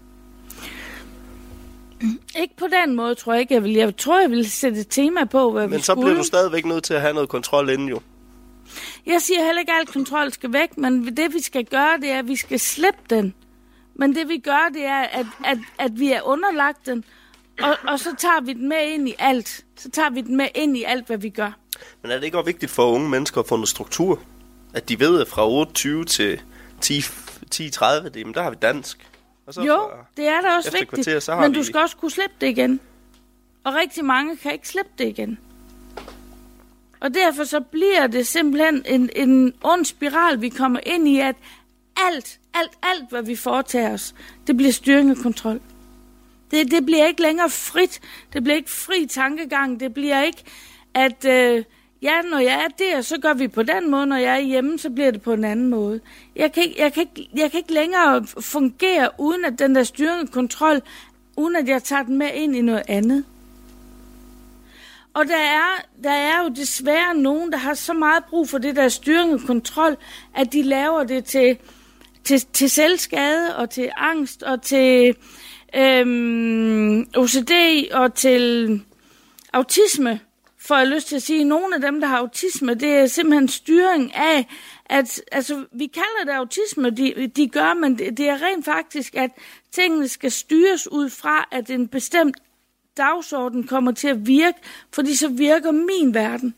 [2.38, 3.72] Ikke på den måde, tror jeg ikke, jeg vil.
[3.72, 6.04] Jeg tror, jeg vil sætte et tema på, hvad Men vi så skulle.
[6.04, 8.00] bliver du stadigvæk nødt til at have noget kontrol inden jo.
[9.06, 12.10] Jeg siger heller ikke, at al kontrol skal væk, men det vi skal gøre, det
[12.10, 13.34] er, at vi skal slippe den.
[13.94, 17.04] Men det vi gør, det er, at, at, at vi er underlagt den,
[17.62, 19.64] og, og så tager vi den med ind i alt.
[19.76, 21.58] Så tager vi den med ind i alt, hvad vi gør.
[22.02, 24.20] Men er det ikke også vigtigt for unge mennesker at få noget struktur?
[24.74, 26.40] At de ved, at fra 28 til
[26.80, 29.08] 10, 10.30, det, jamen, der har vi dansk.
[29.46, 31.64] Og så Jo, fra- det er da også vigtigt, kvarter, så har men vi- du
[31.64, 32.80] skal også kunne slippe det igen.
[33.64, 35.38] Og rigtig mange kan ikke slippe det igen.
[37.00, 41.36] Og derfor så bliver det simpelthen en, en ond spiral, vi kommer ind i, at
[41.96, 44.14] alt, alt, alt, hvad vi foretager os,
[44.46, 45.60] det bliver styring og kontrol.
[46.50, 48.00] Det, det bliver ikke længere frit.
[48.32, 49.80] Det bliver ikke fri tankegang.
[49.80, 50.42] Det bliver ikke,
[50.94, 51.64] at øh,
[52.04, 54.06] ja, når jeg er der, så gør vi på den måde.
[54.06, 56.00] Når jeg er hjemme, så bliver det på en anden måde.
[56.36, 59.82] Jeg kan ikke, jeg kan ikke, jeg kan ikke længere fungere uden at den der
[59.82, 60.82] styring og kontrol,
[61.36, 63.24] uden at jeg tager den med ind i noget andet.
[65.14, 68.76] Og der er, der er jo desværre nogen, der har så meget brug for det
[68.76, 69.96] der styring og kontrol,
[70.34, 71.58] at de laver det til,
[72.24, 75.16] til, til selvskade og til angst og til
[75.76, 77.52] øhm, OCD
[77.92, 78.80] og til
[79.52, 80.20] autisme.
[80.64, 83.06] For jeg lyst til at sige, at nogle af dem, der har autisme, det er
[83.06, 84.46] simpelthen styring af,
[84.86, 89.14] at altså, vi kalder det autisme, de, de gør, men det, det er rent faktisk,
[89.14, 89.30] at
[89.72, 92.36] tingene skal styres ud fra, at en bestemt
[92.96, 94.58] dagsorden kommer til at virke,
[94.92, 96.54] fordi så virker min verden.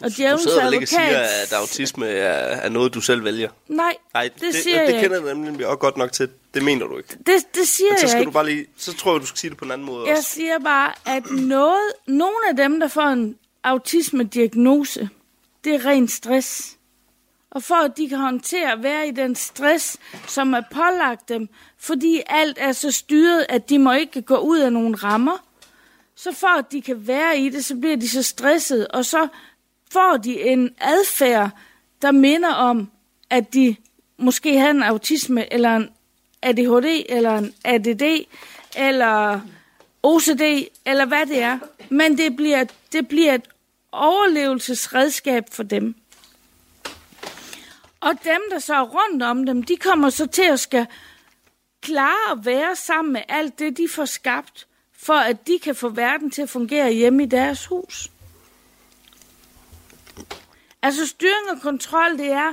[0.00, 3.24] Og Du djævelens sidder vel ikke og siger, at autisme er, er noget, du selv
[3.24, 3.50] vælger?
[3.68, 5.28] Nej, Nej, det, det, siger det jeg kender ikke.
[5.28, 6.28] jeg nemlig også godt nok til.
[6.58, 7.16] Det mener du ikke.
[7.26, 8.28] Det, det siger Men så jeg skal ikke.
[8.28, 8.66] du bare lige...
[8.76, 10.30] Så tror jeg, du skal sige det på en anden måde Jeg også.
[10.30, 15.08] siger bare, at noget, nogle af dem, der får en autisme-diagnose,
[15.64, 16.76] det er ren stress.
[17.50, 19.96] Og for at de kan håndtere at være i den stress,
[20.26, 21.48] som er pålagt dem,
[21.78, 25.44] fordi alt er så styret, at de må ikke gå ud af nogle rammer,
[26.16, 29.28] så for at de kan være i det, så bliver de så stresset, og så
[29.92, 31.50] får de en adfærd,
[32.02, 32.90] der minder om,
[33.30, 33.76] at de
[34.18, 35.88] måske har en autisme, eller en
[36.42, 38.26] ADHD, eller en ADD,
[38.76, 39.40] eller
[40.02, 41.58] OCD, eller hvad det er.
[41.88, 43.48] Men det bliver, det bliver et
[43.92, 45.94] overlevelsesredskab for dem.
[48.00, 50.86] Og dem, der så er rundt om dem, de kommer så til at skal
[51.80, 55.88] klare at være sammen med alt det, de får skabt, for at de kan få
[55.88, 58.10] verden til at fungere hjemme i deres hus.
[60.82, 62.52] Altså styring og kontrol, det er,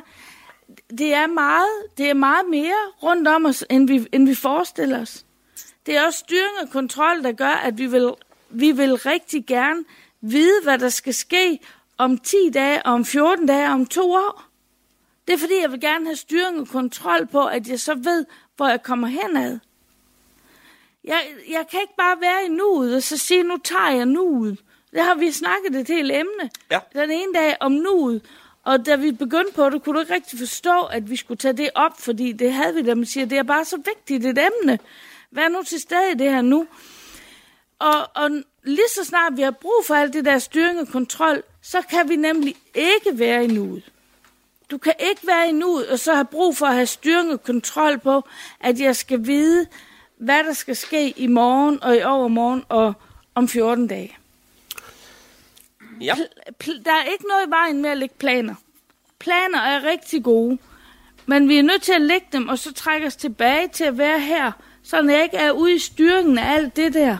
[0.98, 5.02] det er meget, det er meget mere rundt om os, end vi, end vi forestiller
[5.02, 5.26] os.
[5.86, 8.14] Det er også styring og kontrol, der gør, at vi vil,
[8.50, 9.84] vi vil rigtig gerne
[10.22, 11.60] vide, hvad der skal ske
[11.98, 14.44] om 10 dage, om 14 dage, om to år.
[15.28, 18.26] Det er fordi, jeg vil gerne have styring og kontrol på, at jeg så ved,
[18.56, 19.60] hvor jeg kommer henad.
[21.04, 24.60] Jeg, jeg kan ikke bare være i nuet og så sige, nu tager jeg nuet.
[24.92, 26.50] Det har vi snakket et helt emne.
[26.72, 26.80] Ja.
[26.94, 28.22] Den ene dag om nuet.
[28.66, 31.58] Og da vi begyndte på det, kunne du ikke rigtig forstå, at vi skulle tage
[31.58, 34.46] det op, fordi det havde vi, da man siger, det er bare så vigtigt et
[34.46, 34.80] emne.
[35.32, 36.68] Vær nu til stede i det her nu.
[37.80, 38.30] Og, og
[38.64, 42.10] lige så snart vi har brug for alt det der styring og kontrol, så kan
[42.10, 43.92] vi nemlig ikke være i nuet.
[44.72, 47.44] Du kan ikke være i nuet, og så have brug for at have styring og
[47.44, 48.24] kontrol på,
[48.60, 49.68] at jeg skal vide,
[50.18, 52.94] hvad der skal ske i morgen og i overmorgen og
[53.36, 54.18] om 14 dage.
[56.02, 56.14] Ja.
[56.64, 58.56] Pl- der er ikke noget i vejen med at lægge planer.
[59.20, 60.58] Planer er rigtig gode,
[61.26, 63.98] men vi er nødt til at lægge dem, og så trække os tilbage til at
[63.98, 64.52] være her,
[64.84, 67.18] så jeg ikke er ude i styringen af alt det der.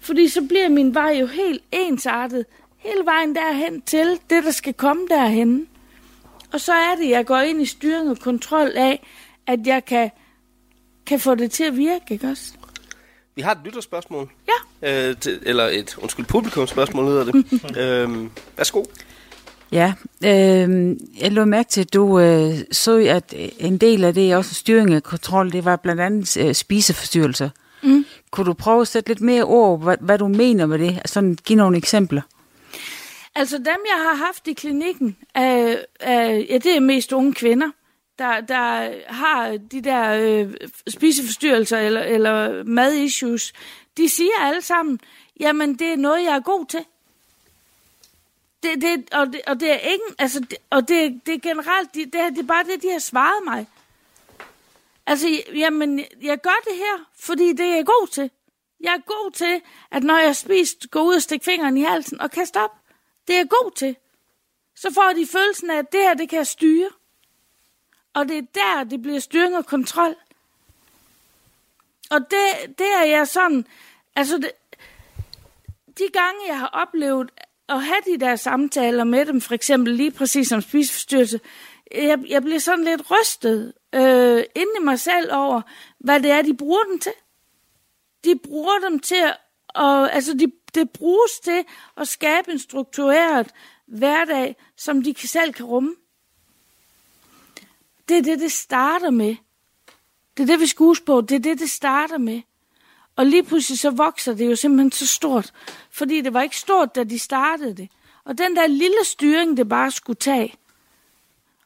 [0.00, 2.46] Fordi så bliver min vej jo helt ensartet,
[2.78, 5.68] hele vejen derhen til det, der skal komme derhen.
[6.52, 9.06] Og så er det, jeg går ind i styring og kontrol af,
[9.46, 10.10] at jeg kan,
[11.06, 12.52] kan få det til at virke, ikke også?
[13.36, 14.30] Vi har et lytterspørgsmål.
[14.82, 15.08] Ja.
[15.08, 17.44] Øh, til, eller et, undskyld, publikumsspørgsmål hedder det.
[17.82, 18.84] øhm, værsgo.
[19.72, 19.92] Ja,
[20.24, 24.54] øh, jeg lå mærke til, at du øh, så, at en del af det, også
[24.54, 27.48] styring og kontrol, det var blandt andet øh, spiseforstyrrelser.
[27.82, 28.06] Mm.
[28.30, 31.00] Kunne du prøve at sætte lidt mere ord, hvad, hvad du mener med det?
[31.04, 32.22] Sådan give nogle eksempler.
[33.34, 37.70] Altså dem, jeg har haft i klinikken, er, er, ja, det er mest unge kvinder,
[38.18, 40.54] der, der har de der øh,
[40.88, 43.52] spiseforstyrrelser eller, eller madissues.
[43.96, 45.00] De siger alle sammen,
[45.40, 46.84] jamen det er noget, jeg er god til.
[48.62, 51.94] Det, det, og, det, og det er ingen, altså, det, og det, det er generelt,
[51.94, 53.66] det, det, er, det er bare det, de har svaret mig.
[55.06, 58.30] Altså, jamen, jeg gør det her, fordi det er jeg god til.
[58.80, 61.82] Jeg er god til, at når jeg har spist, gå ud og stikke fingeren i
[61.82, 62.70] halsen og kaste op.
[63.26, 63.96] Det er jeg god til.
[64.76, 66.90] Så får de følelsen af, at det her, det kan jeg styre.
[68.16, 70.14] Og det er der, det bliver styring og kontrol.
[72.10, 73.66] Og det, det er jeg sådan,
[74.16, 74.50] altså det,
[75.98, 77.30] de gange, jeg har oplevet
[77.68, 81.40] at have de der samtaler med dem, for eksempel lige præcis som spiseforstyrrelse,
[81.94, 85.62] jeg, jeg bliver sådan lidt rystet øh, inde i mig selv over,
[85.98, 87.12] hvad det er, de bruger dem til.
[88.24, 89.36] De bruger dem til at,
[89.68, 91.64] og, altså de, det bruges til
[91.96, 93.50] at skabe en struktureret
[93.86, 95.94] hverdag, som de selv kan rumme.
[98.08, 99.36] Det er det, det starter med.
[100.36, 101.20] Det er det, vi skal huske på.
[101.20, 102.42] Det er det, det starter med.
[103.16, 105.52] Og lige pludselig så vokser det jo simpelthen så stort.
[105.90, 107.88] Fordi det var ikke stort, da de startede det.
[108.24, 110.54] Og den der lille styring, det bare skulle tage.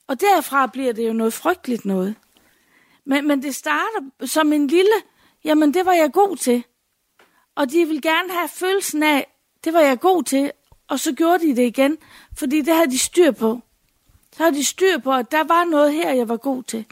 [0.06, 2.14] Og derfra bliver det jo noget frygteligt noget.
[3.04, 4.94] Men, men det starter som en lille,
[5.44, 6.64] jamen det var jeg god til.
[7.54, 9.26] Og de vil gerne have følelsen af,
[9.64, 10.52] det var jeg god til,
[10.88, 11.98] og så gjorde de det igen,
[12.38, 13.60] fordi det havde de styr på.
[14.40, 16.84] Så har de styr på, at der var noget her, jeg var god til.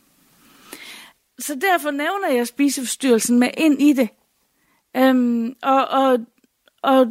[1.39, 4.09] Så derfor nævner jeg spiseforstyrrelsen med ind i det.
[4.97, 6.19] Øhm, og, og,
[6.83, 7.07] og,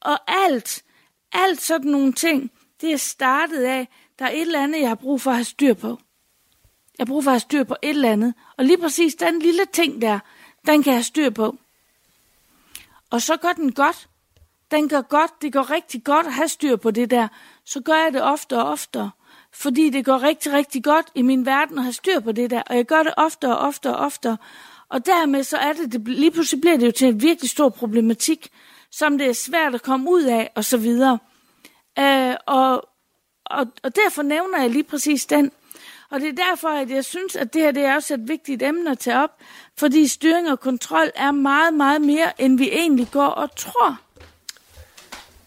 [0.00, 0.84] og alt,
[1.32, 2.50] alt sådan nogle ting,
[2.80, 5.44] det er startet af, der er et eller andet, jeg har brug for at have
[5.44, 5.88] styr på.
[5.88, 5.96] Jeg
[6.98, 8.34] har brug for at have styr på et eller andet.
[8.56, 10.18] Og lige præcis den lille ting der,
[10.66, 11.56] den kan jeg have styr på.
[13.10, 14.08] Og så gør den godt.
[14.70, 15.42] Den gør godt.
[15.42, 17.28] Det går rigtig godt at have styr på det der.
[17.64, 19.10] Så gør jeg det oftere og oftere.
[19.54, 22.62] Fordi det går rigtig, rigtig godt i min verden at have styr på det der.
[22.62, 24.36] Og jeg gør det oftere og oftere og oftere.
[24.88, 27.68] Og dermed så er det, det lige pludselig bliver det jo til en virkelig stor
[27.68, 28.48] problematik,
[28.92, 31.18] som det er svært at komme ud af, og så videre.
[31.98, 32.88] Øh, og,
[33.46, 35.52] og, og derfor nævner jeg lige præcis den.
[36.10, 38.62] Og det er derfor, at jeg synes, at det her det er også et vigtigt
[38.62, 39.30] emne at tage op,
[39.78, 44.00] fordi styring og kontrol er meget, meget mere, end vi egentlig går og tror.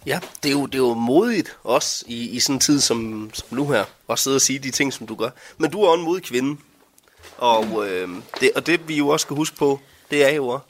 [0.05, 3.29] Ja, det er jo, det er jo modigt også i, i sådan en tid som,
[3.33, 5.29] som nu her, at sidde og sige de ting, som du gør.
[5.57, 6.61] Men du er også en modig kvinde.
[7.37, 9.79] Og, øh, det, og det vi jo også skal huske på,
[10.11, 10.65] det er jo også,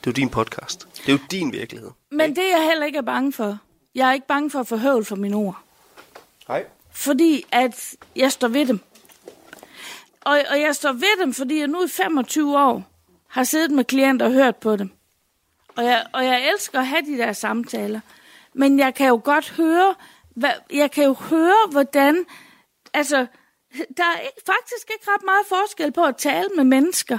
[0.00, 0.88] det er jo din podcast.
[0.96, 1.90] Det er jo din virkelighed.
[2.10, 3.58] Men det jeg heller ikke er bange for,
[3.94, 5.58] jeg er ikke bange for at få høvl for mine ord.
[6.48, 6.64] Nej.
[6.92, 8.80] Fordi at jeg står ved dem.
[10.20, 12.84] Og, og jeg står ved dem, fordi jeg nu i 25 år
[13.28, 14.90] har siddet med klienter og hørt på dem.
[15.76, 18.00] Og jeg, og jeg elsker at have de der samtaler.
[18.56, 19.94] Men jeg kan jo godt høre,
[20.36, 22.26] hvad, jeg kan jo høre, hvordan,
[22.94, 23.26] altså,
[23.96, 27.18] der er ikke, faktisk ikke ret meget forskel på at tale med mennesker.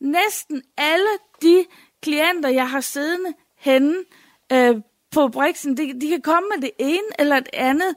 [0.00, 1.08] Næsten alle
[1.42, 1.66] de
[2.02, 4.04] klienter, jeg har siddende henne
[4.52, 4.76] øh,
[5.10, 7.94] på Brixen, de, de kan komme med det ene eller det andet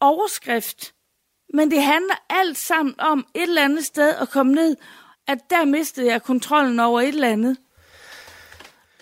[0.00, 0.94] overskrift.
[1.54, 4.76] Men det handler alt sammen om et eller andet sted at komme ned,
[5.26, 7.56] at der mistede jeg kontrollen over et eller andet.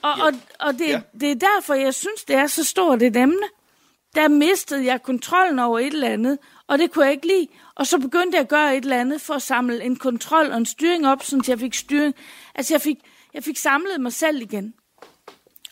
[0.05, 0.25] Og, ja.
[0.25, 1.01] og, og det, ja.
[1.21, 3.47] det er derfor, jeg synes, det er så stort et emne.
[4.15, 7.49] Der mistede jeg kontrollen over et eller andet, og det kunne jeg ikke lide.
[7.75, 10.57] Og så begyndte jeg at gøre et eller andet for at samle en kontrol og
[10.57, 12.15] en styring op, så jeg fik styring.
[12.55, 12.97] Altså, jeg fik,
[13.35, 14.75] jeg fik samlet mig selv igen.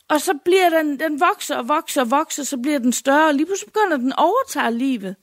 [0.09, 3.35] Og så bliver den, den vokser og vokser og vokser, så bliver den større, og
[3.35, 5.17] lige pludselig begynder den at overtage livet.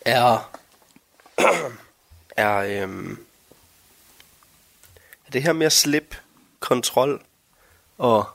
[0.00, 0.50] Er,
[2.36, 3.27] er, øhm,
[5.28, 6.16] at det her med at slippe
[6.60, 7.22] kontrol
[7.98, 8.28] og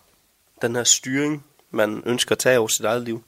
[0.62, 3.24] den her styring, man ønsker at tage over sit eget liv,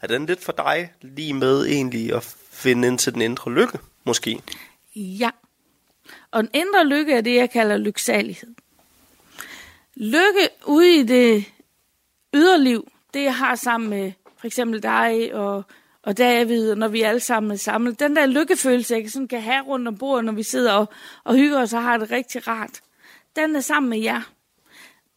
[0.00, 3.78] er den lidt for dig lige med egentlig at finde ind til den indre lykke,
[4.04, 4.42] måske?
[4.96, 5.30] Ja.
[6.30, 8.54] Og den indre lykke er det, jeg kalder lyksalighed.
[9.94, 11.44] Lykke ude i det
[12.34, 15.62] yderliv, det jeg har sammen med for eksempel dig og,
[16.02, 18.00] og David, og når vi alle sammen er samlet.
[18.00, 20.88] Den der lykkefølelse, jeg sådan kan have rundt om bordet, når vi sidder og,
[21.24, 22.80] og hygger os og har det rigtig rart,
[23.36, 24.32] den er sammen med jer.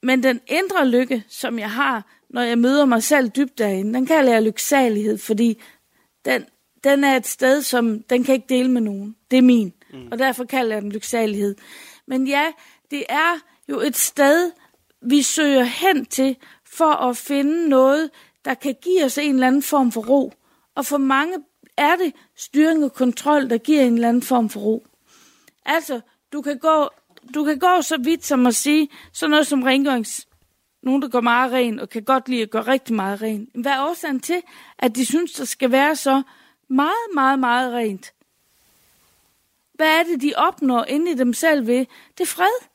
[0.03, 4.05] Men den indre lykke, som jeg har, når jeg møder mig selv dybt derinde, den
[4.05, 5.61] kalder jeg lyksalighed, fordi
[6.25, 6.45] den,
[6.83, 9.15] den er et sted, som den kan ikke dele med nogen.
[9.31, 10.07] Det er min, mm.
[10.11, 11.55] og derfor kalder jeg den lyksalighed.
[12.07, 12.51] Men ja,
[12.91, 13.39] det er
[13.69, 14.51] jo et sted,
[15.01, 18.09] vi søger hen til, for at finde noget,
[18.45, 20.33] der kan give os en eller anden form for ro.
[20.75, 21.37] Og for mange
[21.77, 24.85] er det styring og kontrol, der giver en eller anden form for ro.
[25.65, 26.01] Altså,
[26.33, 26.89] du kan gå,
[27.33, 30.27] du kan gå så vidt som at sige, sådan noget som rengørings,
[30.81, 33.47] nogen, der går meget ren, og kan godt lide at gøre rigtig meget ren.
[33.55, 34.41] Hvad er årsagen til,
[34.77, 36.23] at de synes, der skal være så
[36.67, 38.13] meget, meget, meget rent?
[39.73, 41.85] Hvad er det, de opnår inde i dem selv ved?
[42.17, 42.67] Det er fred.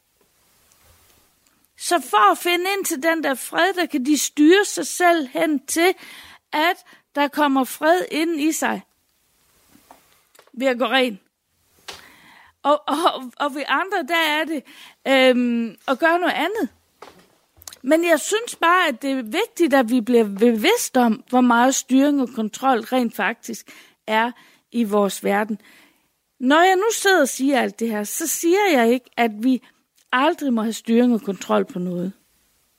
[1.77, 5.27] Så for at finde ind til den der fred, der kan de styre sig selv
[5.27, 5.95] hen til,
[6.53, 6.77] at
[7.15, 8.83] der kommer fred ind i sig
[10.53, 11.21] ved at gå ren.
[12.63, 14.63] Og, og, og ved andre, der er det
[15.09, 16.69] øhm, at gøre noget andet.
[17.83, 21.75] Men jeg synes bare, at det er vigtigt, at vi bliver bevidst om, hvor meget
[21.75, 23.71] styring og kontrol rent faktisk
[24.07, 24.33] er
[24.73, 25.61] i vores verden.
[26.41, 29.63] Når jeg nu sidder og siger alt det her, så siger jeg ikke, at vi
[30.13, 32.13] aldrig må have styring og kontrol på noget.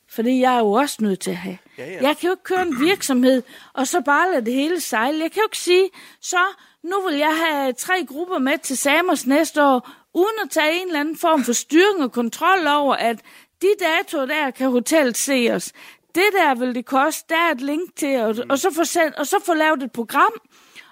[0.10, 1.58] For det er jeg jo også nødt til at have.
[1.78, 2.08] Ja, ja.
[2.08, 5.20] Jeg kan jo ikke køre en virksomhed, og så bare lade det hele sejle.
[5.20, 5.90] Jeg kan jo ikke sige,
[6.22, 6.38] så
[6.84, 10.88] nu vil jeg have tre grupper med til Samers næste år, uden at tage en
[10.88, 13.20] eller anden form for styring og kontrol over, at
[13.62, 15.72] de datoer der kan hotellet se os.
[16.16, 19.16] Det der vil det koste, der er et link til, og, og, så få sendt,
[19.16, 20.34] og så få lavet et program,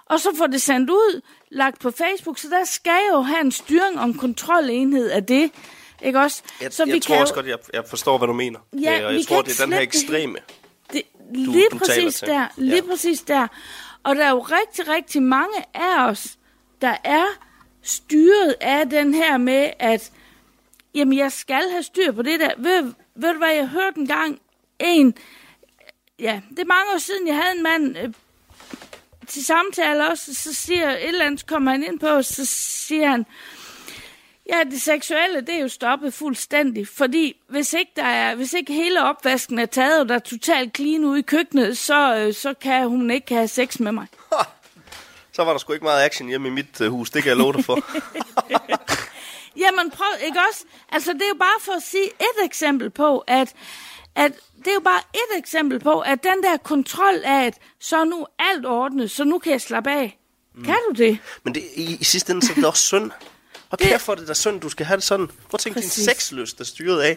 [0.05, 1.21] og så få det sendt ud,
[1.51, 5.51] lagt på Facebook, så der skal jo have en styring og en kontrolenhed af det.
[6.03, 6.41] Ikke også?
[6.61, 8.59] Jeg, så jeg vi tror kan også godt, jeg, jeg forstår, hvad du mener.
[8.81, 10.35] Ja, Øh, og vi jeg kan tror, det er den her ekstreme.
[10.93, 11.01] det,
[11.35, 12.89] du- lige du taler præcis der, lige Ja.
[12.91, 13.47] præcis der.
[14.03, 16.37] Og der er jo rigtig, rigtig mange af os,
[16.81, 17.25] der er
[17.81, 20.11] styret af den her med, at
[20.95, 22.51] jamen, jeg skal have styr på det der.
[22.57, 24.39] Ved, ved du hvad, jeg hørte en gang
[24.79, 25.15] en,
[26.19, 28.13] ja, det er mange år siden, jeg havde en mand øh,
[29.27, 33.07] til samtale også, så siger et eller andet, så kommer han ind på, så siger
[33.07, 33.25] han,
[34.49, 38.73] Ja, det seksuelle, det er jo stoppet fuldstændig, fordi hvis ikke, der er, hvis ikke
[38.73, 42.53] hele opvasken er taget, og der er totalt clean ude i køkkenet, så, øh, så
[42.53, 44.07] kan hun ikke have sex med mig.
[45.31, 47.37] Så var der sgu ikke meget action hjemme i mit uh, hus, det kan jeg
[47.37, 47.75] love dig for.
[49.63, 50.63] Jamen prøv, ikke også?
[50.91, 53.53] Altså det er jo bare for at sige et eksempel på, at,
[54.15, 57.97] at det er jo bare et eksempel på, at den der kontrol af, at så
[57.97, 60.19] er nu alt ordnet, så nu kan jeg slappe af.
[60.55, 60.63] Mm.
[60.63, 61.17] Kan du det?
[61.43, 63.11] Men det, i, i sidste ende, så er det også synd.
[63.69, 65.27] Og kæft for det der synd, du skal have det sådan.
[65.27, 67.11] Prøv at tænke, din sexlyst er styret af,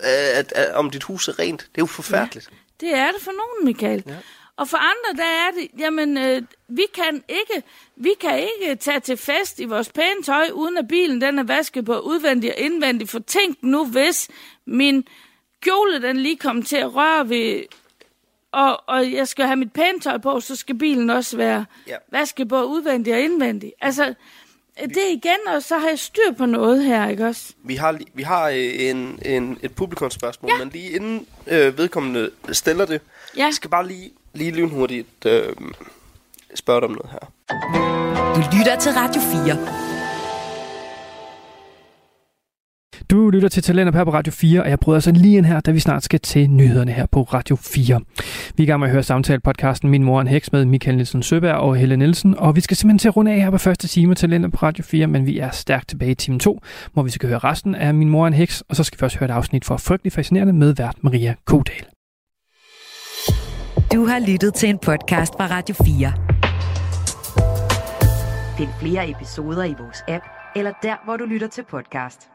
[0.00, 1.60] øh, at, at, om dit hus er rent.
[1.60, 2.50] Det er jo forfærdeligt.
[2.80, 4.02] Det er det for nogen, Michael.
[4.06, 4.16] Ja.
[4.56, 9.00] Og for andre, der er det, jamen, øh, vi kan ikke, vi kan ikke tage
[9.00, 12.58] til fest i vores pæne tøj, uden at bilen den er vasket på udvendig og
[12.58, 13.08] indvendig.
[13.08, 14.28] For tænk nu, hvis
[14.66, 15.06] min
[15.60, 17.62] kjole, den lige kom til at røre ved,
[18.52, 21.96] og, og jeg skal have mit pæne tøj på, så skal bilen også være Ja.
[22.12, 23.72] vasket på udvendig og indvendig.
[23.80, 24.14] Altså,
[24.88, 27.52] det er igen, og så har jeg styr på noget her, ikke også?
[27.64, 30.58] Vi har, vi har øh, en, en, et publikumsspørgsmål, ja.
[30.64, 33.00] men lige inden øh, vedkommende stiller det,
[33.36, 33.44] Ja.
[33.44, 35.52] jeg skal bare lige, lige lynhurtigt øh,
[36.54, 37.26] spørge dig om noget her.
[38.34, 39.89] Du lytter til Radio 4.
[43.10, 45.60] Du lytter til Talenter her på Radio 4, og jeg bryder så lige ind her,
[45.60, 48.00] da vi snart skal til nyhederne her på Radio 4.
[48.56, 51.22] Vi er i gang med at høre samtale-podcasten Min Mor en Heks med Michael Nielsen
[51.22, 53.88] Søberg og Helle Nielsen, og vi skal simpelthen til at runde af her på første
[53.88, 56.60] time Talenter på Radio 4, men vi er stærkt tilbage i time 2,
[56.92, 59.18] hvor vi skal høre resten af Min Mor en Heks, og så skal vi også
[59.18, 61.84] høre et afsnit for Frygtelig Fascinerende med vært Maria Kodal.
[63.92, 66.12] Du har lyttet til en podcast fra Radio 4.
[68.58, 70.24] Find flere episoder i vores app,
[70.56, 72.29] eller der, hvor du lytter til podcast.